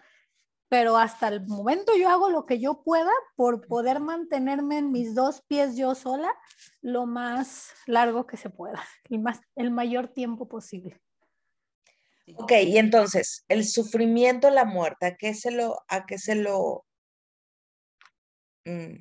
[0.68, 5.14] Pero hasta el momento yo hago lo que yo pueda por poder mantenerme en mis
[5.14, 6.34] dos pies yo sola
[6.80, 11.00] lo más largo que se pueda, y más, el mayor tiempo posible.
[12.34, 16.84] Ok, y entonces, el sufrimiento, la muerte, ¿a qué se lo, a qué se lo
[18.64, 18.96] mm,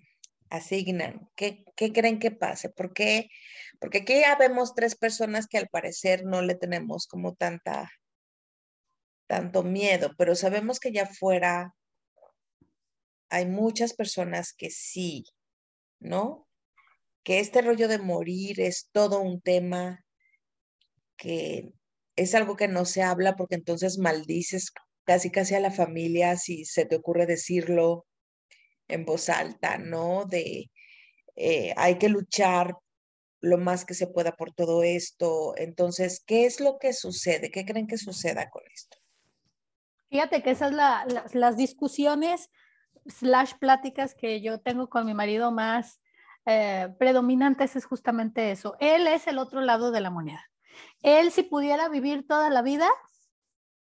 [0.52, 1.28] asignan?
[1.36, 2.70] ¿Qué, ¿Qué, creen que pase?
[2.70, 3.30] ¿Por qué?
[3.80, 7.90] Porque aquí ya vemos tres personas que al parecer no le tenemos como tanta
[9.28, 11.74] tanto miedo, pero sabemos que ya afuera
[13.30, 15.26] hay muchas personas que sí,
[16.00, 16.48] ¿no?
[17.24, 20.06] Que este rollo de morir es todo un tema
[21.18, 21.72] que
[22.16, 24.72] es algo que no se habla porque entonces maldices
[25.06, 28.06] casi casi a la familia si se te ocurre decirlo
[28.88, 30.26] en voz alta, ¿no?
[30.26, 30.72] De
[31.36, 32.76] eh, hay que luchar
[33.42, 35.54] lo más que se pueda por todo esto.
[35.58, 37.52] Entonces, ¿qué es lo que sucede?
[37.52, 38.98] ¿Qué creen que suceda con esto?
[40.16, 42.50] Fíjate que esas son las discusiones
[43.06, 46.00] slash pláticas que yo tengo con mi marido más
[46.46, 48.78] eh, predominantes es justamente eso.
[48.80, 50.42] Él es el otro lado de la moneda.
[51.04, 52.88] Él si pudiera vivir toda la vida,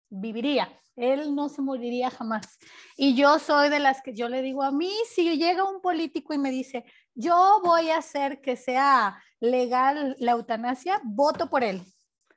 [0.08, 0.72] viviría.
[0.96, 2.58] Él no se moriría jamás.
[2.96, 6.32] Y yo soy de las que yo le digo a mí, si llega un político
[6.32, 11.82] y me dice, yo voy a hacer que sea legal la eutanasia, voto por él.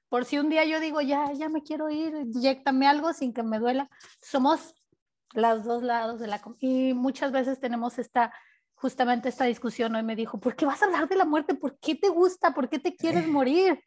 [0.10, 3.44] Por si un día yo digo, ya, ya me quiero ir, inyectame algo sin que
[3.44, 3.90] me duela.
[4.22, 4.74] Somos
[5.34, 6.42] los dos lados de la...
[6.60, 8.34] Y muchas veces tenemos esta,
[8.76, 9.96] justamente esta discusión.
[9.96, 11.56] Hoy me dijo, ¿por qué vas a hablar de la muerte?
[11.56, 12.54] ¿Por qué te gusta?
[12.54, 13.84] ¿Por qué te quieres morir?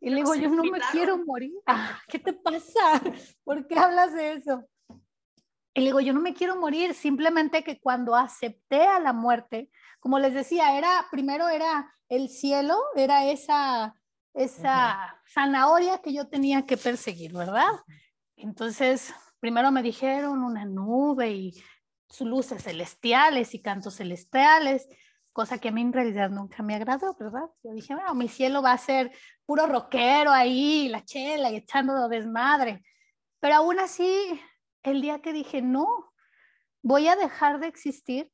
[0.00, 1.54] Y le digo, yo no me quiero morir.
[1.66, 3.00] Ah, ¿Qué te pasa?
[3.44, 4.64] ¿Por qué hablas de eso?
[5.74, 9.70] Y le digo, yo no me quiero morir, simplemente que cuando acepté a la muerte,
[10.00, 13.94] como les decía, era, primero era el cielo, era esa,
[14.36, 17.72] esa zanahoria que yo tenía que perseguir, ¿verdad?
[18.36, 21.64] Entonces, primero me dijeron una nube y
[22.08, 24.88] sus luces celestiales y cantos celestiales,
[25.32, 27.48] cosa que a mí en realidad nunca me agradó, ¿verdad?
[27.62, 29.10] Yo dije, bueno, mi cielo va a ser
[29.44, 32.84] puro rockero ahí, la chela y echando desmadre.
[33.40, 34.40] Pero aún así,
[34.82, 36.12] el día que dije, no,
[36.82, 38.30] voy a dejar de existir,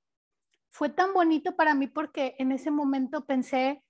[0.71, 3.85] fue tan bonito para mí porque en ese momento pensé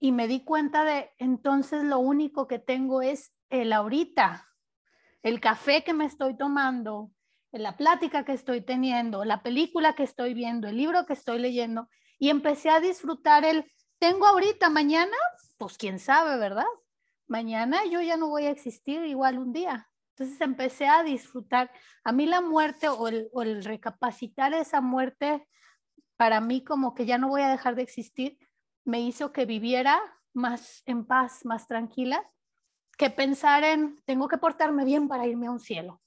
[0.00, 4.48] y me di cuenta de, entonces lo único que tengo es el ahorita,
[5.22, 7.10] el café que me estoy tomando,
[7.52, 11.88] la plática que estoy teniendo, la película que estoy viendo, el libro que estoy leyendo
[12.18, 13.64] y empecé a disfrutar el,
[13.98, 15.16] tengo ahorita, mañana,
[15.56, 16.66] pues quién sabe, ¿verdad?
[17.26, 19.88] Mañana yo ya no voy a existir igual un día.
[20.10, 21.70] Entonces empecé a disfrutar.
[22.04, 25.46] A mí la muerte o el, o el recapacitar esa muerte,
[26.16, 28.38] para mí como que ya no voy a dejar de existir,
[28.84, 30.00] me hizo que viviera
[30.32, 32.30] más en paz, más tranquila,
[32.96, 36.00] que pensar en, tengo que portarme bien para irme a un cielo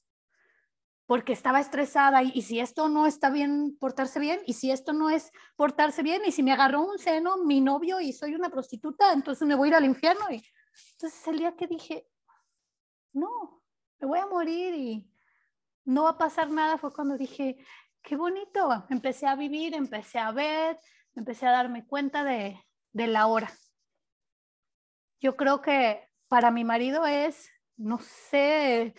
[1.08, 5.10] porque estaba estresada y, si esto no está bien portarse bien y si esto no
[5.10, 9.14] es portarse bien y si me agarró un seno mi novio y soy una prostituta,
[9.14, 10.26] entonces me voy a ir al infierno.
[10.30, 10.44] Y,
[10.94, 12.08] entonces el día que dije,
[13.14, 13.64] no,
[14.00, 15.10] me voy a morir y
[15.86, 17.58] no va a pasar nada fue cuando dije,
[18.02, 20.78] qué bonito, empecé a vivir, empecé a ver,
[21.16, 22.62] empecé a darme cuenta de,
[22.98, 23.52] de la hora.
[25.20, 28.94] Yo creo que para mi marido es, no sé,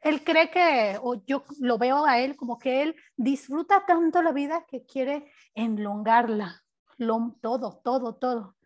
[0.00, 4.32] él cree que, o yo lo veo a él como que él disfruta tanto la
[4.32, 6.62] vida que quiere enlongarla,
[7.40, 8.56] todo, todo, todo.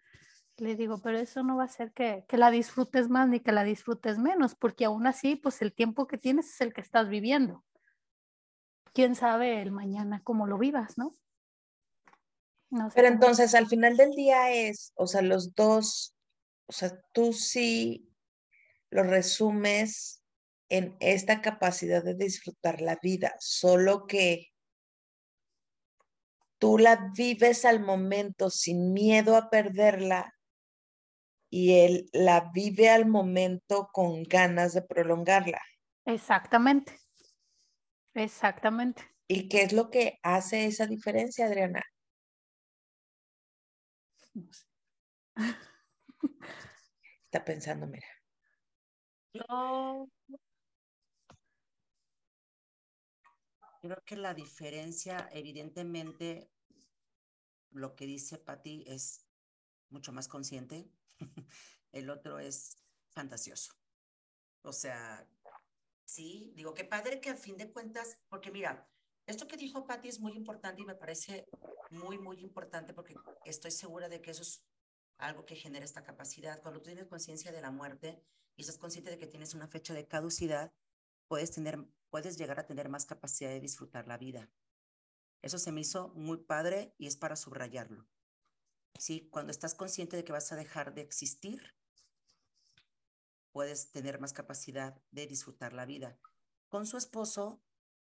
[0.59, 3.53] Le digo, pero eso no va a hacer que, que, la disfrutes más ni que
[3.53, 7.09] la disfrutes menos, porque aún así, pues el tiempo que tienes es el que estás
[7.09, 7.65] viviendo.
[8.93, 11.15] Quién sabe el mañana cómo lo vivas, ¿no?
[12.73, 16.17] No pero entonces al final del día es, o sea, los dos,
[16.67, 18.11] o sea, tú sí
[18.91, 20.25] lo resumes
[20.71, 24.49] en esta capacidad de disfrutar la vida, solo que
[26.59, 30.35] tú la vives al momento sin miedo a perderla
[31.51, 35.61] y él la vive al momento con ganas de prolongarla.
[36.07, 36.99] Exactamente,
[38.15, 39.03] exactamente.
[39.29, 41.83] ¿Y qué es lo que hace esa diferencia, Adriana?
[47.25, 48.07] Está pensando, mira.
[49.35, 50.09] Yo
[53.83, 56.53] Creo que la diferencia, evidentemente,
[57.71, 59.27] lo que dice Patti es
[59.91, 60.89] mucho más consciente,
[61.93, 62.77] el otro es
[63.11, 63.75] fantasioso.
[64.63, 65.29] O sea,
[66.05, 68.89] sí, digo, qué padre que a fin de cuentas, porque mira,
[69.27, 71.47] esto que dijo Patti es muy importante y me parece
[71.91, 73.15] muy, muy importante porque
[73.45, 74.65] estoy segura de que eso es
[75.19, 76.61] algo que genera esta capacidad.
[76.63, 78.23] Cuando tú tienes conciencia de la muerte
[78.57, 80.73] y estás consciente de que tienes una fecha de caducidad,
[81.29, 81.79] puedes tener
[82.13, 84.51] puedes llegar a tener más capacidad de disfrutar la vida.
[85.41, 88.07] Eso se me hizo muy padre y es para subrayarlo.
[88.99, 91.75] Sí, cuando estás consciente de que vas a dejar de existir,
[93.51, 96.19] puedes tener más capacidad de disfrutar la vida.
[96.69, 97.63] Con su esposo,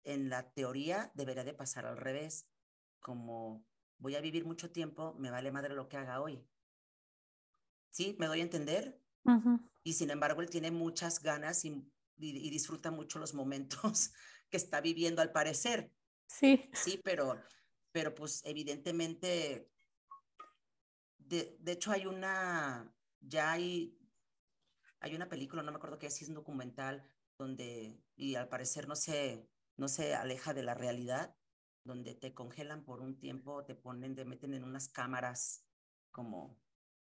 [0.04, 2.46] en la teoría, debería de pasar al revés.
[3.00, 3.66] Como
[3.98, 6.46] voy a vivir mucho tiempo, me vale madre lo que haga hoy.
[7.90, 8.16] ¿Sí?
[8.18, 9.00] ¿Me doy a entender?
[9.82, 14.12] Y sin embargo, él tiene muchas ganas y y, disfruta mucho los momentos
[14.50, 15.92] que está viviendo al parecer.
[16.26, 16.68] Sí.
[16.72, 17.40] Sí, pero,
[17.92, 19.70] pero pues evidentemente,
[21.18, 23.98] de, de hecho hay una, ya hay,
[25.00, 28.88] hay una película, no me acuerdo qué es, es un documental, donde, y al parecer
[28.88, 31.36] no se, no se aleja de la realidad,
[31.84, 35.64] donde te congelan por un tiempo, te ponen, te meten en unas cámaras
[36.10, 36.58] como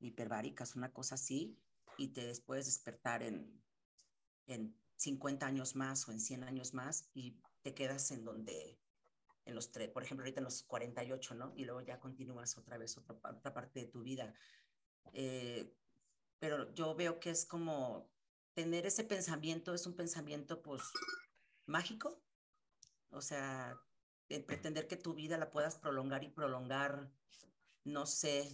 [0.00, 1.58] hiperbáricas, una cosa así,
[1.96, 3.62] y te puedes despertar en,
[4.46, 8.78] en 50 años más o en 100 años más y te quedas en donde,
[9.44, 11.52] en los tres, por ejemplo, ahorita en los 48, ¿no?
[11.56, 14.34] Y luego ya continúas otra vez otra, otra parte de tu vida.
[15.12, 15.72] Eh,
[16.38, 18.10] pero yo veo que es como
[18.54, 20.82] tener ese pensamiento es un pensamiento, pues,
[21.66, 22.22] mágico.
[23.10, 23.80] O sea,
[24.46, 27.10] pretender que tu vida la puedas prolongar y prolongar,
[27.84, 28.50] no sé,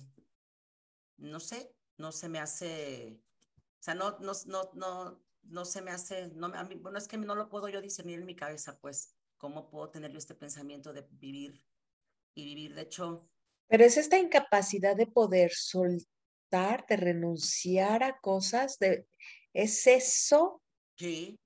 [1.17, 3.21] no sé, no se me hace,
[3.57, 7.09] o sea, no, no, no, no, no se me hace, no, a mí, bueno, es
[7.09, 10.35] que no lo puedo yo discernir en mi cabeza, pues, ¿cómo puedo tener yo este
[10.35, 11.65] pensamiento de vivir
[12.35, 12.75] y vivir?
[12.75, 13.29] De hecho...
[13.69, 19.09] Pero es esta incapacidad de poder soltar, de renunciar a cosas, de,
[19.55, 20.63] ¿es eso?
[20.97, 21.39] Sí.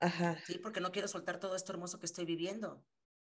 [0.00, 0.38] Ajá.
[0.46, 2.84] Sí, porque no quiero soltar todo esto hermoso que estoy viviendo.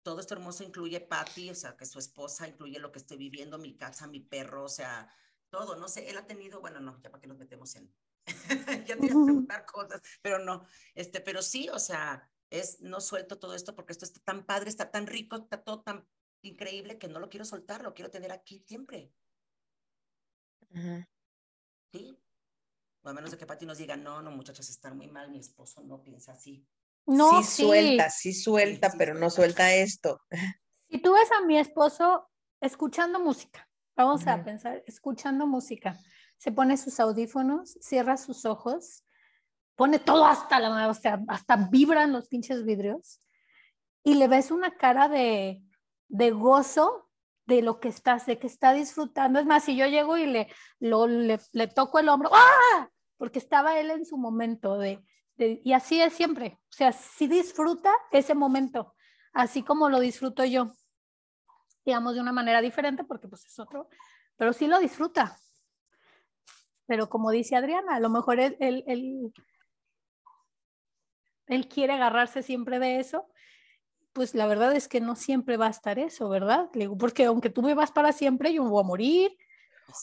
[0.03, 3.59] Todo esto hermoso incluye Patty, o sea, que su esposa, incluye lo que estoy viviendo,
[3.59, 5.13] mi casa, mi perro, o sea,
[5.51, 7.93] todo, no sé, él ha tenido, bueno, no, ya para qué nos metemos en,
[8.87, 10.65] ya te iba a preguntar cosas, pero no,
[10.95, 14.71] este, pero sí, o sea, es, no suelto todo esto porque esto está tan padre,
[14.71, 16.09] está tan rico, está todo tan
[16.43, 19.13] increíble que no lo quiero soltar, lo quiero tener aquí siempre.
[21.93, 22.17] Sí.
[23.07, 25.39] O a menos de que Pati nos diga, no, no, muchachos, están muy mal, mi
[25.39, 26.67] esposo no piensa así.
[27.07, 30.21] No, sí, suelta, sí suelta, pero no suelta esto.
[30.91, 32.29] Si tú ves a mi esposo
[32.61, 35.97] escuchando música, vamos a pensar, escuchando música,
[36.37, 39.05] se pone sus audífonos, cierra sus ojos,
[39.77, 43.21] pone todo hasta la, o sea, hasta vibran los pinches vidrios
[44.03, 45.63] y le ves una cara de,
[46.09, 47.09] de gozo
[47.47, 49.39] de lo que estás, de que está disfrutando.
[49.39, 50.49] Es más, si yo llego y le,
[50.81, 52.91] lo, le, le toco el hombro, ¡ah!
[53.17, 55.03] Porque estaba él en su momento de,
[55.39, 56.59] y así es siempre.
[56.65, 58.95] O sea, si disfruta ese momento,
[59.33, 60.73] así como lo disfruto yo,
[61.85, 63.89] digamos de una manera diferente, porque pues es otro,
[64.37, 65.39] pero sí lo disfruta.
[66.87, 69.33] Pero como dice Adriana, a lo mejor él, él,
[71.47, 73.29] él, quiere agarrarse siempre de eso,
[74.13, 76.71] pues la verdad es que no siempre va a estar eso, ¿verdad?
[76.99, 79.37] porque aunque tú vivas para siempre, yo voy a morir.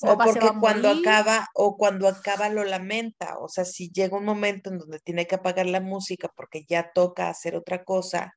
[0.01, 3.37] O porque cuando acaba, o cuando acaba lo lamenta.
[3.39, 6.91] O sea, si llega un momento en donde tiene que apagar la música porque ya
[6.93, 8.33] toca hacer otra cosa,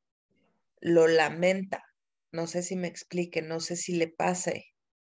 [0.80, 1.84] lo lamenta.
[2.32, 4.66] No sé si me explique, no sé si le pase.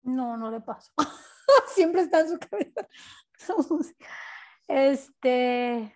[0.03, 0.91] No, no le pasa.
[1.75, 2.87] Siempre está en su cabeza.
[4.67, 5.93] Este.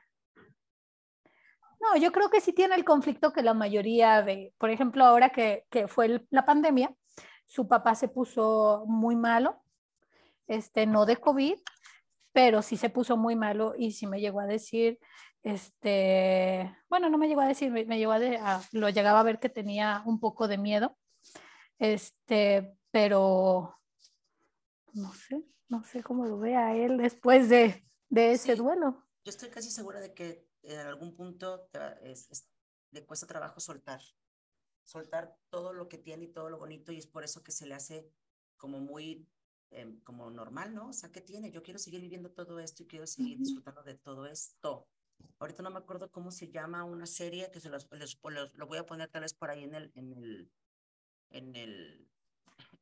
[1.80, 5.30] No, yo creo que sí tiene el conflicto que la mayoría de, por ejemplo, ahora
[5.30, 6.94] que, que fue la pandemia,
[7.46, 9.64] su papá se puso muy malo,
[10.48, 11.58] este, no de COVID,
[12.32, 15.00] pero sí se puso muy malo y sí me llegó a decir,
[15.44, 19.50] este, bueno, no me llegó a decir, me, llegó a, lo llegaba a ver que
[19.50, 20.98] tenía un poco de miedo,
[21.80, 23.78] este, pero
[24.94, 29.04] no sé, no sé cómo lo vea él después de, de ese duelo.
[29.24, 31.70] Yo estoy casi segura de que en algún punto
[32.92, 34.02] le cuesta trabajo soltar,
[34.84, 37.66] soltar todo lo que tiene y todo lo bonito y es por eso que se
[37.66, 38.10] le hace
[38.58, 39.28] como muy
[39.76, 40.90] em, como normal, ¿no?
[40.90, 41.52] O sea, ¿qué tiene?
[41.52, 44.88] Yo quiero seguir viviendo todo esto y quiero seguir disfrutando de todo esto.
[45.40, 47.88] Ahorita no me acuerdo cómo se llama una serie que se los,
[48.54, 50.52] lo voy a poner tal vez por ahí en el, en el,
[51.30, 52.08] en el,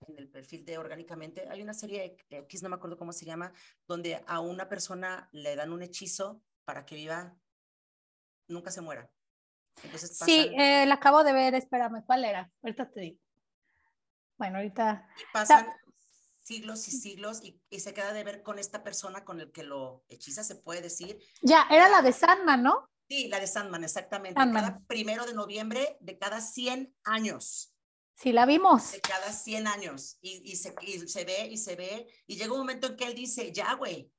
[0.08, 3.52] en el perfil de Orgánicamente, hay una serie X, no me acuerdo cómo se llama,
[3.88, 7.36] donde a una persona le dan un hechizo para que viva,
[8.48, 9.10] nunca se muera.
[9.84, 12.52] Entonces Sí, eh, la acabo de ver, espérame, ¿cuál era?
[12.62, 13.20] Ahorita te digo.
[14.38, 15.08] Bueno, ahorita...
[15.32, 15.68] pasan
[16.44, 20.06] siglos y siglos y, se queda de ver con esta persona con el que lo
[20.10, 21.20] hechiza, se puede decir.
[21.41, 22.89] Ya, era la de Sandman, ¿no?
[23.10, 24.36] Sí, la de Sandman, exactamente.
[24.36, 27.76] Cada primero de noviembre de cada 100 años.
[28.16, 28.91] Sí, la vimos.
[28.91, 30.18] De cada 100 años.
[30.22, 32.08] Y, y, se, y se ve y se ve.
[32.28, 34.12] Y llega un momento en que él dice, ya, güey.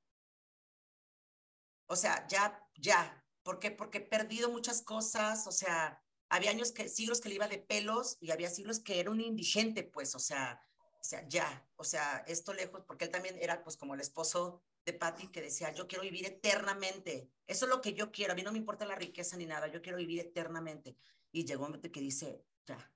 [1.87, 3.25] O sea, ya, ya.
[3.43, 3.71] ¿Por qué?
[3.71, 5.47] Porque he perdido muchas cosas.
[5.47, 9.01] O sea, había años que, siglos que le iba de pelos y había siglos que
[9.01, 10.61] era un indigente, pues, o sea,
[11.05, 11.69] o sea, ya.
[11.77, 15.43] O sea, esto lejos, porque él también era, pues, como el esposo de Patty que
[15.43, 17.31] decía, yo quiero vivir eternamente.
[17.47, 18.33] Eso es lo que yo quiero.
[18.33, 19.67] A mí no me importa la riqueza ni nada.
[19.67, 20.97] Yo quiero vivir eternamente.
[21.31, 22.91] Y llegó un momento que dice, ya,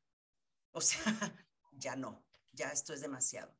[0.72, 1.02] o sea,
[1.72, 3.54] ya no, ya esto es demasiado.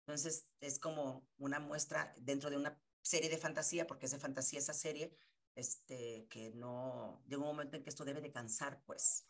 [0.00, 4.58] Entonces, es como una muestra dentro de una serie de fantasía, porque es de fantasía
[4.58, 5.16] esa serie,
[5.54, 9.24] este, que no, llega un momento en que esto debe de cansar, pues.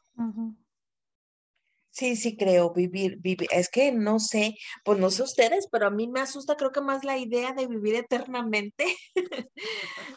[1.95, 5.91] Sí, sí creo, vivir, vivir, es que no sé, pues no sé ustedes, pero a
[5.91, 8.85] mí me asusta creo que más la idea de vivir eternamente,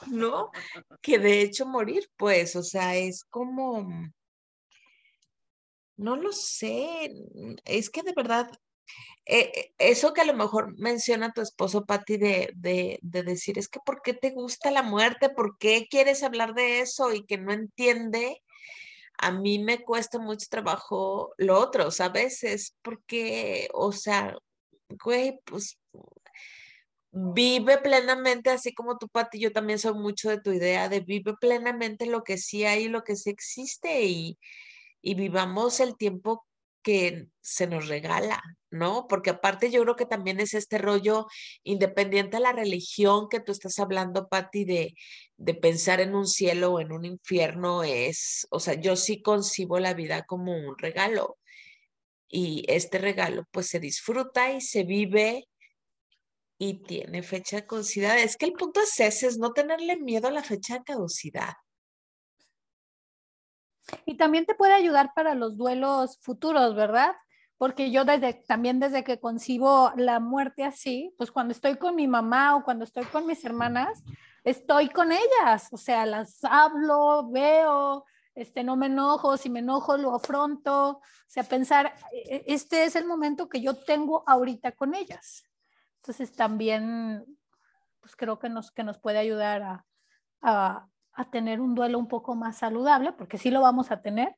[0.07, 0.49] ¿no?
[1.03, 3.87] Que de hecho morir, pues, o sea, es como,
[5.97, 8.49] no lo sé, mm, es que de verdad,
[9.25, 13.59] eh, eh, eso que a lo mejor menciona tu esposo, Patti, de, de, de, decir,
[13.59, 15.29] es que ¿por qué te gusta la muerte?
[15.29, 17.13] ¿Por qué quieres hablar de eso?
[17.13, 18.41] Y que no entiende,
[19.17, 22.43] a mí me cuesta mucho trabajo lo otro, ¿sabes?
[22.43, 24.37] Es porque, o sea,
[24.89, 25.77] güey, pues
[27.11, 31.33] vive plenamente, así como tú, Pati, yo también soy mucho de tu idea de vive
[31.39, 34.37] plenamente lo que sí hay, lo que sí existe y,
[35.01, 36.45] y vivamos el tiempo
[36.87, 39.07] que se nos regala, ¿no?
[39.09, 41.27] Porque aparte yo creo que también es este rollo
[41.63, 44.93] independiente de la religión que tú estás hablando, Patti, de,
[45.35, 49.79] de pensar en un cielo o en un infierno, es, o sea, yo sí concibo
[49.79, 51.37] la vida como un regalo.
[52.29, 55.45] Y este regalo pues se disfruta y se vive
[56.57, 58.17] y tiene fecha de caducidad.
[58.17, 61.53] Es que el punto es ese, es no tenerle miedo a la fecha de caducidad.
[64.05, 67.15] Y también te puede ayudar para los duelos futuros, ¿verdad?
[67.57, 72.07] Porque yo desde, también desde que concibo la muerte así, pues cuando estoy con mi
[72.07, 74.03] mamá o cuando estoy con mis hermanas,
[74.43, 79.97] estoy con ellas, o sea, las hablo, veo, este, no me enojo, si me enojo
[79.97, 84.73] lo afronto, o sea, pensar, e, e, este es el momento que yo tengo ahorita
[84.73, 85.43] con ellas.
[85.97, 87.25] Entonces también,
[87.99, 89.85] pues creo que nos, que nos puede ayudar a,
[90.41, 90.87] a
[91.25, 94.35] tener un duelo un poco más saludable, porque sí lo vamos a tener,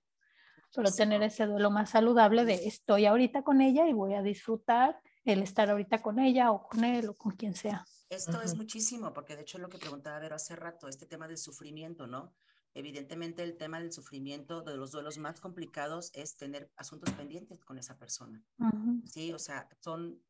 [0.75, 4.99] pero tener ese duelo más saludable de estoy ahorita con ella y voy a disfrutar
[5.25, 7.85] el estar ahorita con ella o con él o con quien sea.
[8.09, 11.37] Esto es muchísimo, porque de hecho lo que preguntaba Vero hace rato, este tema del
[11.37, 12.33] sufrimiento, ¿no?
[12.73, 17.77] Evidentemente el tema del sufrimiento, de los duelos más complicados, es tener asuntos pendientes con
[17.77, 18.43] esa persona.
[19.05, 20.21] Sí, o sea, son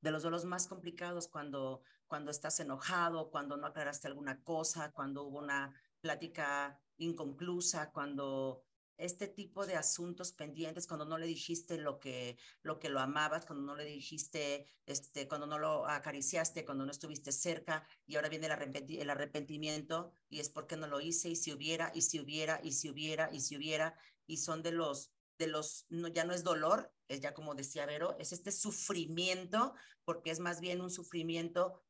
[0.00, 1.82] de los duelos más complicados cuando,
[2.12, 8.66] cuando estás enojado, cuando no aclaraste alguna cosa, cuando hubo una plática inconclusa, cuando
[8.98, 13.46] este tipo de asuntos pendientes, cuando no le dijiste lo que, lo que lo amabas,
[13.46, 18.28] cuando no le dijiste, este, cuando no lo acariciaste, cuando no estuviste cerca y ahora
[18.28, 22.20] viene el, el arrepentimiento y es porque no lo hice y si hubiera, y si
[22.20, 26.24] hubiera, y si hubiera, y si hubiera, y son de los de los, no, ya
[26.24, 30.80] no es dolor, es ya como decía Vero, es este sufrimiento, porque es más bien
[30.80, 31.82] un sufrimiento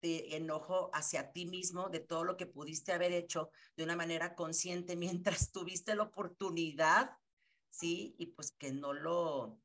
[0.00, 4.34] de enojo hacia ti mismo, de todo lo que pudiste haber hecho de una manera
[4.34, 7.16] consciente mientras tuviste la oportunidad,
[7.70, 8.14] ¿sí?
[8.18, 9.60] Y pues que no lo,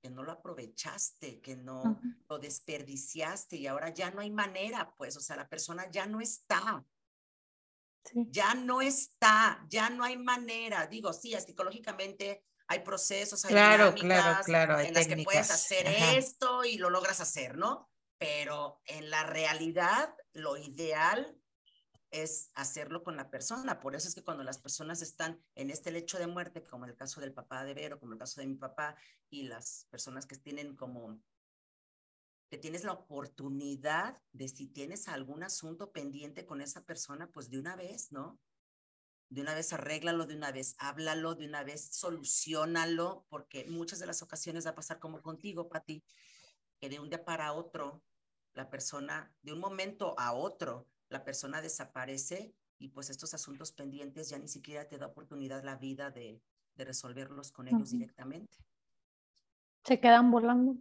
[0.00, 5.16] que no lo aprovechaste, que no lo desperdiciaste y ahora ya no hay manera, pues,
[5.16, 6.84] o sea, la persona ya no está.
[8.12, 10.86] Ya no está, ya no hay manera.
[10.86, 16.64] Digo, sí, psicológicamente hay procesos, hay claro, claro, claro, en las que puedes hacer esto
[16.64, 17.88] y lo logras hacer, ¿no?
[18.18, 21.38] Pero en la realidad, lo ideal
[22.10, 23.80] es hacerlo con la persona.
[23.80, 26.90] Por eso es que cuando las personas están en este lecho de muerte, como en
[26.90, 28.96] el caso del papá de Vero, como el caso de mi papá,
[29.28, 31.20] y las personas que tienen como,
[32.48, 37.58] que tienes la oportunidad de si tienes algún asunto pendiente con esa persona, pues de
[37.58, 38.38] una vez, ¿no?
[39.34, 44.06] de una vez arréglalo, de una vez háblalo, de una vez solucionalo, porque muchas de
[44.06, 46.04] las ocasiones va a pasar como contigo, Pati,
[46.84, 48.02] que de un día para otro,
[48.52, 54.28] la persona, de un momento a otro, la persona desaparece y pues estos asuntos pendientes
[54.28, 56.42] ya ni siquiera te da oportunidad la vida de,
[56.74, 58.58] de resolverlos con ellos directamente.
[59.84, 60.76] Se quedan volando.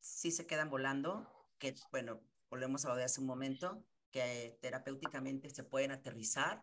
[0.00, 2.20] Sí se quedan volando, que bueno,
[2.50, 6.62] volvemos a lo de hace un momento, que terapéuticamente se pueden aterrizar,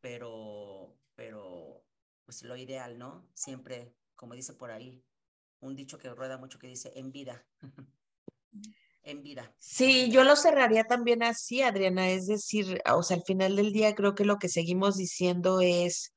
[0.00, 1.84] pero, pero
[2.24, 3.28] pues lo ideal, ¿no?
[3.32, 5.04] Siempre, como dice por ahí,
[5.60, 7.44] un dicho que rueda mucho que dice en vida.
[9.02, 9.54] en vida.
[9.58, 13.94] Sí, yo lo cerraría también así, Adriana, es decir, o sea, al final del día
[13.94, 16.14] creo que lo que seguimos diciendo es,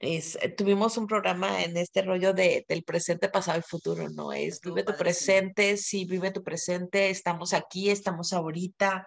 [0.00, 4.32] es tuvimos un programa en este rollo de, del presente, pasado y futuro, ¿no?
[4.32, 9.06] Es vive tu presente, sí, vive tu presente, estamos aquí, estamos ahorita,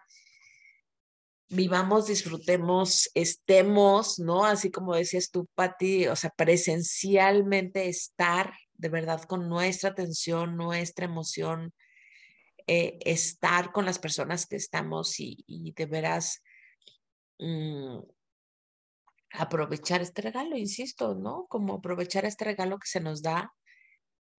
[1.54, 4.45] vivamos, disfrutemos, estemos, ¿no?
[4.45, 11.06] Así como decías tú, Patti, o sea, presencialmente estar de verdad con nuestra atención, nuestra
[11.06, 11.74] emoción,
[12.68, 16.41] eh, estar con las personas que estamos y, de veras
[17.39, 17.99] mm,
[19.34, 21.45] aprovechar este regalo, insisto, ¿no?
[21.49, 23.54] Como aprovechar este regalo que se nos da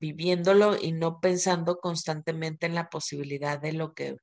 [0.00, 4.16] viviéndolo y no pensando constantemente en la posibilidad de lo que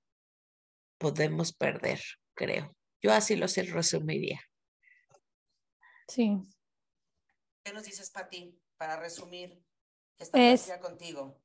[0.98, 2.02] podemos perder,
[2.36, 2.76] creo.
[3.02, 4.42] Yo así lo resumiría.
[6.08, 6.38] Sí.
[7.64, 9.64] ¿Qué nos dices, Pati, para resumir
[10.18, 11.42] esta contigo?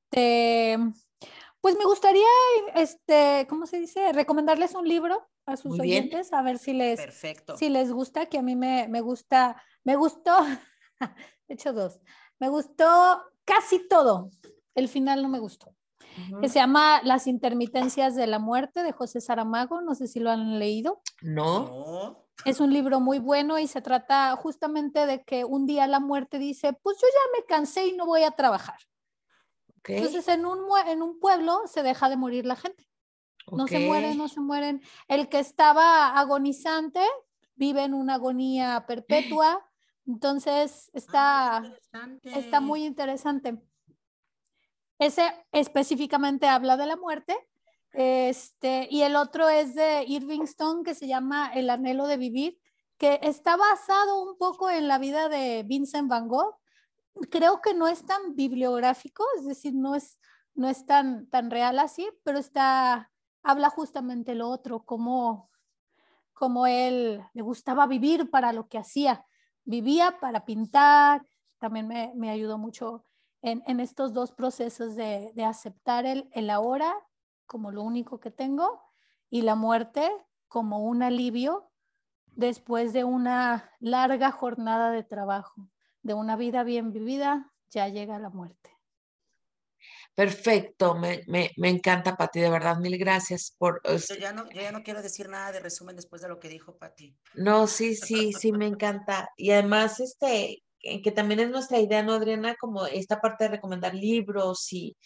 [1.61, 2.27] pues me gustaría,
[2.75, 4.13] este, ¿cómo se dice?
[4.13, 7.01] Recomendarles un libro a sus oyentes, a ver si les,
[7.59, 10.37] si les gusta, que a mí me, me gusta, me gustó,
[11.49, 12.01] de hecho dos,
[12.39, 14.31] me gustó casi todo,
[14.75, 15.75] el final no me gustó
[16.41, 19.81] que se llama Las intermitencias de la muerte de José Saramago.
[19.81, 21.01] No sé si lo han leído.
[21.23, 22.27] No.
[22.45, 26.39] Es un libro muy bueno y se trata justamente de que un día la muerte
[26.39, 28.79] dice, pues yo ya me cansé y no voy a trabajar.
[29.85, 32.89] Entonces, en un, en un pueblo se deja de morir la gente.
[33.53, 34.83] No se mueren, no se mueren.
[35.07, 37.01] El que estaba agonizante
[37.55, 39.65] vive en una agonía perpetua.
[40.07, 41.63] Entonces, está,
[42.23, 43.61] está muy interesante.
[44.99, 47.37] Ese específicamente habla de la muerte.
[47.93, 52.59] Este, y el otro es de Irving Stone que se llama El anhelo de vivir,
[52.99, 56.57] que está basado un poco en la vida de Vincent Van Gogh.
[57.31, 60.19] Creo que no es tan bibliográfico, es decir, no es,
[60.55, 63.11] no es tan, tan real así, pero está,
[63.43, 65.51] habla justamente lo otro, como,
[66.35, 69.25] como él le gustaba vivir para lo que hacía.
[69.65, 71.23] Vivía para pintar,
[71.59, 73.05] también me, me ayudó mucho
[73.47, 76.93] en, en, estos dos procesos de, de aceptar el, el ahora
[77.47, 78.83] como lo único que tengo
[79.31, 80.11] y la muerte
[80.49, 81.71] como un alivio
[82.27, 85.71] después de una larga jornada de trabajo,
[86.03, 88.71] de una vida bien vivida, ya llega la muerte.
[90.17, 93.81] Perfecto, me, me, me encanta, Pati, de verdad, mil gracias por...
[93.85, 96.49] Yo ya, no, yo ya no quiero decir nada de resumen después de lo que
[96.49, 97.17] dijo Pati.
[97.35, 99.31] No, sí, sí, sí, me encanta.
[99.37, 100.65] Y además, este,
[101.03, 102.57] que también es nuestra idea, ¿no, Adriana?
[102.59, 104.97] Como esta parte de recomendar libros y,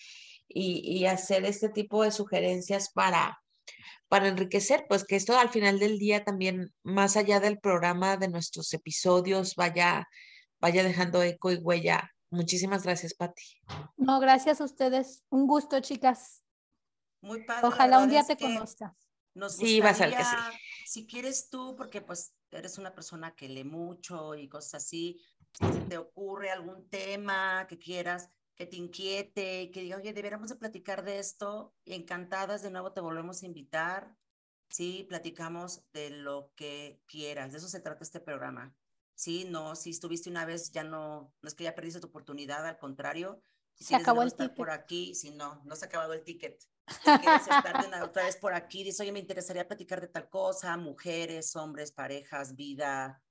[0.49, 3.39] y, y hacer este tipo de sugerencias para,
[4.09, 8.29] para enriquecer, pues que esto al final del día también, más allá del programa de
[8.29, 10.09] nuestros episodios, vaya,
[10.61, 13.43] vaya dejando eco y huella Muchísimas gracias, Patti.
[13.97, 15.25] No, gracias a ustedes.
[15.31, 16.45] Un gusto, chicas.
[17.21, 17.67] Muy padre.
[17.67, 18.97] Ojalá un día te conozca.
[19.35, 20.37] Nos sí, va a ser que sí.
[20.87, 25.21] Si quieres tú, porque pues eres una persona que lee mucho y cosas así,
[25.53, 30.57] si te ocurre algún tema que quieras, que te inquiete, que diga, oye, deberíamos de
[30.57, 34.17] platicar de esto, encantadas, de nuevo te volvemos a invitar.
[34.69, 37.53] Sí, platicamos de lo que quieras.
[37.53, 38.75] De eso se trata este programa.
[39.15, 42.67] Sí, no, si estuviste una vez ya no, no es que ya perdiste tu oportunidad,
[42.67, 43.43] al contrario.
[43.75, 44.57] Si se acabó el estar ticket.
[44.57, 46.61] por aquí, si no, no se ha acabado el ticket.
[46.87, 50.09] Si quieres estar de una, otra vez por aquí, dices, oye, me interesaría platicar de
[50.09, 53.23] tal cosa, mujeres, hombres, parejas, vida,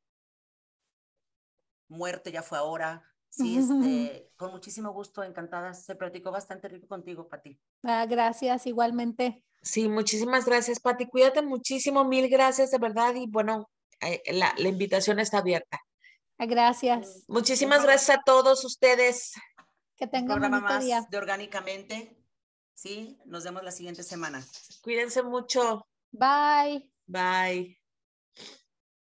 [1.89, 3.03] muerte ya fue ahora.
[3.29, 5.73] Sí, este, con muchísimo gusto, encantada.
[5.73, 7.59] Se platicó bastante rico contigo, Pati.
[7.83, 9.43] Ah, gracias, igualmente.
[9.61, 11.07] Sí, muchísimas gracias, Pati.
[11.07, 13.13] Cuídate muchísimo, mil gracias de verdad.
[13.15, 13.69] Y bueno,
[14.01, 15.79] eh, la, la, invitación está abierta.
[16.37, 17.25] Gracias.
[17.27, 19.33] Muchísimas gracias a todos ustedes.
[19.97, 21.05] Que tengan un más día.
[21.09, 22.15] de Orgánicamente.
[22.73, 24.41] Sí, nos vemos la siguiente semana.
[24.81, 25.85] Cuídense mucho.
[26.11, 26.89] Bye.
[27.05, 27.78] Bye.